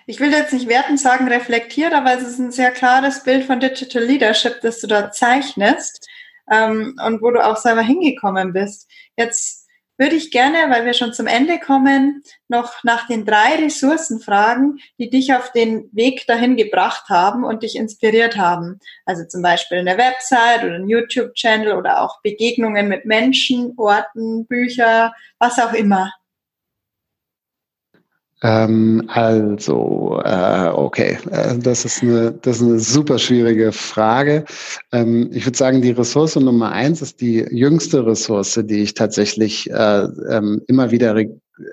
[0.05, 3.59] ich will jetzt nicht wertend sagen reflektiert, aber es ist ein sehr klares Bild von
[3.59, 6.07] Digital Leadership, das du da zeichnest
[6.51, 8.87] ähm, und wo du auch selber hingekommen bist.
[9.17, 9.67] Jetzt
[9.97, 14.77] würde ich gerne, weil wir schon zum Ende kommen, noch nach den drei Ressourcen fragen,
[14.99, 18.79] die dich auf den Weg dahin gebracht haben und dich inspiriert haben.
[19.05, 25.15] Also zum Beispiel eine Website oder ein YouTube-Channel oder auch Begegnungen mit Menschen, Orten, Bücher,
[25.39, 26.13] was auch immer.
[28.43, 34.45] Ähm, also, äh, okay, äh, das, ist eine, das ist eine super schwierige Frage.
[34.91, 39.69] Ähm, ich würde sagen, die Ressource Nummer eins ist die jüngste Ressource, die ich tatsächlich
[39.71, 41.15] äh, ähm, immer wieder,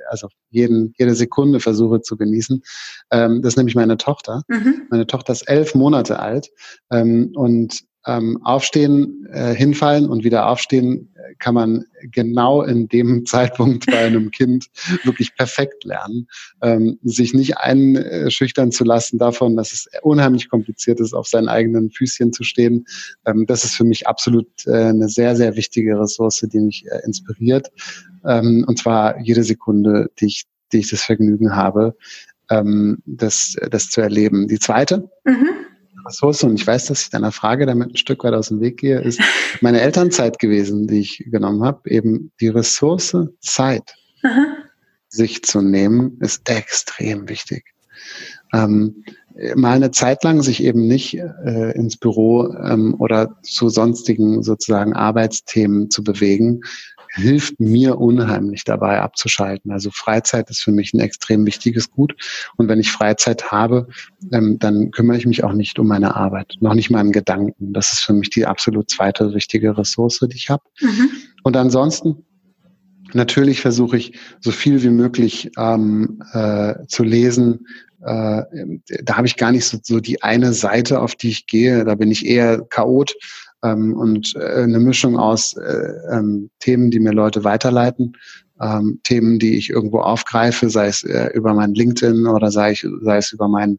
[0.08, 2.62] also jeden, jede Sekunde versuche zu genießen.
[3.10, 4.42] Ähm, das ist nämlich meine Tochter.
[4.48, 4.86] Mhm.
[4.88, 6.50] Meine Tochter ist elf Monate alt
[6.90, 13.24] ähm, und ähm, aufstehen, äh, hinfallen und wieder aufstehen äh, kann man genau in dem
[13.26, 14.66] Zeitpunkt bei einem Kind
[15.04, 16.28] wirklich perfekt lernen.
[16.62, 21.90] Ähm, sich nicht einschüchtern zu lassen davon, dass es unheimlich kompliziert ist, auf seinen eigenen
[21.90, 22.84] Füßchen zu stehen.
[23.24, 27.00] Ähm, das ist für mich absolut äh, eine sehr, sehr wichtige Ressource, die mich äh,
[27.04, 27.70] inspiriert.
[28.24, 31.96] Ähm, und zwar jede Sekunde, die ich, die ich das Vergnügen habe,
[32.50, 34.46] ähm, das, das zu erleben.
[34.48, 35.63] Die zweite, mhm
[36.06, 38.78] Ressource, und ich weiß, dass ich deiner Frage damit ein Stück weit aus dem Weg
[38.78, 39.20] gehe, ist
[39.60, 41.90] meine Elternzeit gewesen, die ich genommen habe.
[41.90, 44.46] Eben die Ressource Zeit Aha.
[45.08, 47.64] sich zu nehmen, ist extrem wichtig.
[48.52, 49.04] Ähm,
[49.56, 54.92] mal eine Zeit lang sich eben nicht äh, ins Büro ähm, oder zu sonstigen sozusagen
[54.92, 56.60] Arbeitsthemen zu bewegen,
[57.14, 59.70] hilft mir unheimlich dabei abzuschalten.
[59.70, 62.14] Also Freizeit ist für mich ein extrem wichtiges Gut.
[62.56, 63.88] Und wenn ich Freizeit habe,
[64.32, 67.72] ähm, dann kümmere ich mich auch nicht um meine Arbeit, noch nicht mal an Gedanken.
[67.72, 70.64] Das ist für mich die absolut zweite wichtige Ressource, die ich habe.
[70.80, 71.10] Mhm.
[71.42, 72.24] Und ansonsten
[73.12, 77.66] Natürlich versuche ich so viel wie möglich ähm, äh, zu lesen.
[78.00, 78.42] Äh,
[79.04, 81.84] da habe ich gar nicht so, so die eine Seite, auf die ich gehe.
[81.84, 83.14] Da bin ich eher Chaot
[83.64, 88.16] ähm, und äh, eine Mischung aus äh, ähm, Themen, die mir Leute weiterleiten,
[88.60, 92.86] ähm, Themen, die ich irgendwo aufgreife, sei es äh, über mein LinkedIn oder sei, ich,
[93.02, 93.78] sei es über mein,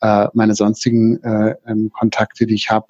[0.00, 2.86] äh, meine sonstigen äh, ähm, Kontakte, die ich habe.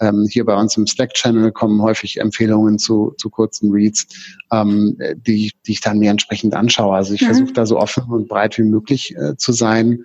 [0.00, 4.06] Ähm, hier bei uns im Slack-Channel kommen häufig Empfehlungen zu, zu kurzen Reads,
[4.50, 4.96] ähm,
[5.26, 6.96] die, die ich dann mir entsprechend anschaue.
[6.96, 7.26] Also ich mhm.
[7.26, 10.04] versuche da so offen und breit wie möglich äh, zu sein.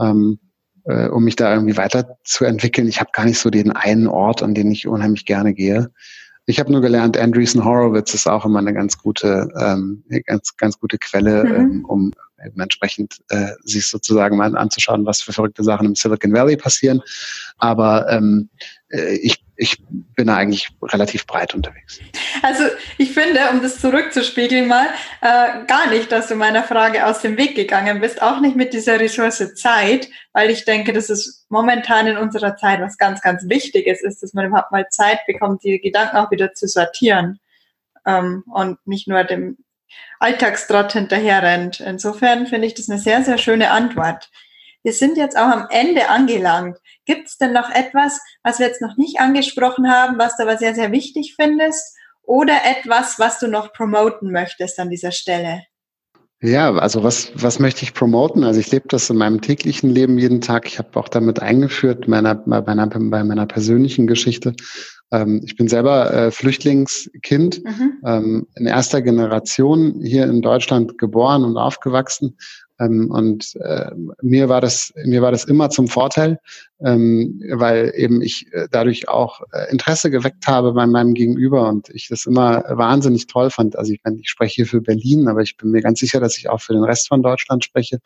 [0.00, 0.38] Ähm,
[0.84, 2.88] äh, um mich da irgendwie weiterzuentwickeln.
[2.88, 5.90] Ich habe gar nicht so den einen Ort, an den ich unheimlich gerne gehe.
[6.46, 10.78] Ich habe nur gelernt, Andreessen Horowitz ist auch immer eine ganz gute, ähm, ganz, ganz
[10.78, 11.54] gute Quelle, mhm.
[11.54, 12.12] ähm, um
[12.58, 17.00] entsprechend äh, sich sozusagen mal anzuschauen, was für verrückte Sachen im Silicon Valley passieren.
[17.56, 18.50] Aber ähm,
[18.88, 19.80] äh, ich ich
[20.16, 22.00] bin da eigentlich relativ breit unterwegs.
[22.42, 22.64] Also
[22.98, 24.86] ich finde, um das zurückzuspiegeln mal,
[25.20, 28.72] äh, gar nicht, dass du meiner Frage aus dem Weg gegangen bist, auch nicht mit
[28.72, 33.48] dieser Ressource Zeit, weil ich denke, das ist momentan in unserer Zeit was ganz, ganz
[33.48, 37.38] Wichtiges ist, dass man überhaupt mal Zeit bekommt, die Gedanken auch wieder zu sortieren
[38.06, 39.58] ähm, und nicht nur dem
[40.18, 41.80] Alltagstrott hinterher rennt.
[41.80, 44.30] Insofern finde ich das eine sehr, sehr schöne Antwort.
[44.84, 46.76] Wir sind jetzt auch am Ende angelangt.
[47.06, 50.58] Gibt es denn noch etwas, was wir jetzt noch nicht angesprochen haben, was du aber
[50.58, 51.96] sehr, sehr wichtig findest?
[52.22, 55.62] Oder etwas, was du noch promoten möchtest an dieser Stelle?
[56.42, 58.44] Ja, also was, was möchte ich promoten?
[58.44, 60.66] Also ich lebe das in meinem täglichen Leben jeden Tag.
[60.66, 64.54] Ich habe auch damit eingeführt, meiner, bei, meiner, bei meiner persönlichen Geschichte.
[65.10, 67.92] Ähm, ich bin selber äh, Flüchtlingskind, mhm.
[68.04, 72.36] ähm, in erster Generation hier in Deutschland geboren und aufgewachsen
[72.78, 73.90] und äh,
[74.22, 76.40] mir war das mir war das immer zum Vorteil,
[76.84, 81.88] ähm, weil eben ich äh, dadurch auch äh, Interesse geweckt habe bei meinem Gegenüber und
[81.90, 83.76] ich das immer wahnsinnig toll fand.
[83.76, 86.48] Also ich, ich spreche hier für Berlin, aber ich bin mir ganz sicher, dass ich
[86.48, 88.00] auch für den Rest von Deutschland spreche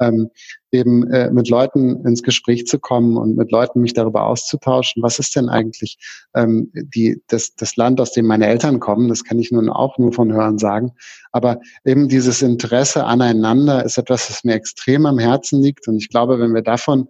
[0.00, 0.30] ähm,
[0.72, 5.18] eben äh, mit Leuten ins Gespräch zu kommen und mit Leuten mich darüber auszutauschen, was
[5.18, 5.98] ist denn eigentlich
[6.34, 9.98] ähm, die, das, das Land, aus dem meine Eltern kommen, das kann ich nun auch
[9.98, 10.92] nur von Hören sagen.
[11.32, 15.86] Aber eben dieses Interesse aneinander ist etwas, was mir extrem am Herzen liegt.
[15.86, 17.08] Und ich glaube, wenn wir davon,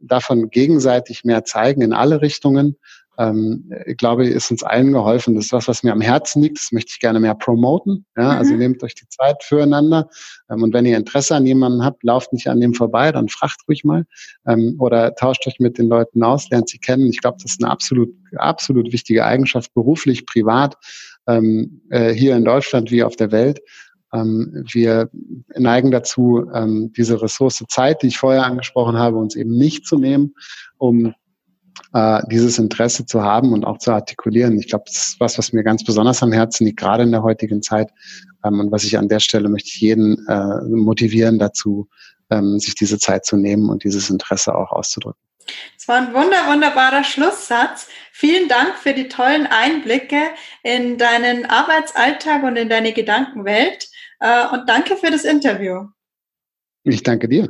[0.00, 2.76] davon gegenseitig mehr zeigen in alle Richtungen,
[3.18, 5.34] ähm, ich glaube, ist uns allen geholfen.
[5.34, 6.58] Das ist was, was mir am Herzen liegt.
[6.58, 8.04] Das möchte ich gerne mehr promoten.
[8.16, 8.38] Ja, also mhm.
[8.38, 10.08] also nehmt euch die Zeit füreinander.
[10.50, 13.62] Ähm, und wenn ihr Interesse an jemandem habt, lauft nicht an dem vorbei, dann fragt
[13.68, 14.04] ruhig mal.
[14.46, 17.06] Ähm, oder tauscht euch mit den Leuten aus, lernt sie kennen.
[17.06, 20.76] Ich glaube, das ist eine absolut, absolut wichtige Eigenschaft, beruflich, privat,
[21.26, 23.60] ähm, äh, hier in Deutschland wie auf der Welt.
[24.16, 25.10] Ähm, wir
[25.56, 29.98] neigen dazu, ähm, diese Ressource Zeit, die ich vorher angesprochen habe, uns eben nicht zu
[29.98, 30.34] nehmen,
[30.78, 31.14] um
[31.92, 34.58] äh, dieses Interesse zu haben und auch zu artikulieren.
[34.58, 37.22] Ich glaube, das ist was, was mir ganz besonders am Herzen liegt, gerade in der
[37.22, 37.90] heutigen Zeit.
[38.44, 41.88] Ähm, und was ich an der Stelle möchte ich jeden äh, motivieren dazu,
[42.56, 45.20] sich diese Zeit zu nehmen und dieses Interesse auch auszudrücken.
[45.78, 47.88] Es war ein wunder, wunderbarer Schlusssatz.
[48.12, 50.20] Vielen Dank für die tollen Einblicke
[50.62, 53.88] in deinen Arbeitsalltag und in deine Gedankenwelt.
[54.20, 55.86] Äh, und danke für das Interview.
[56.84, 57.48] Ich danke dir.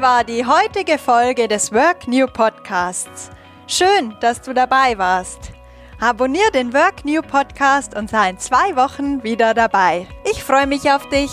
[0.00, 3.30] war die heutige Folge des Work New Podcasts.
[3.66, 5.50] Schön, dass du dabei warst.
[6.00, 10.06] Abonnier den Work New Podcast und sei in zwei Wochen wieder dabei.
[10.30, 11.30] Ich freue mich auf dich.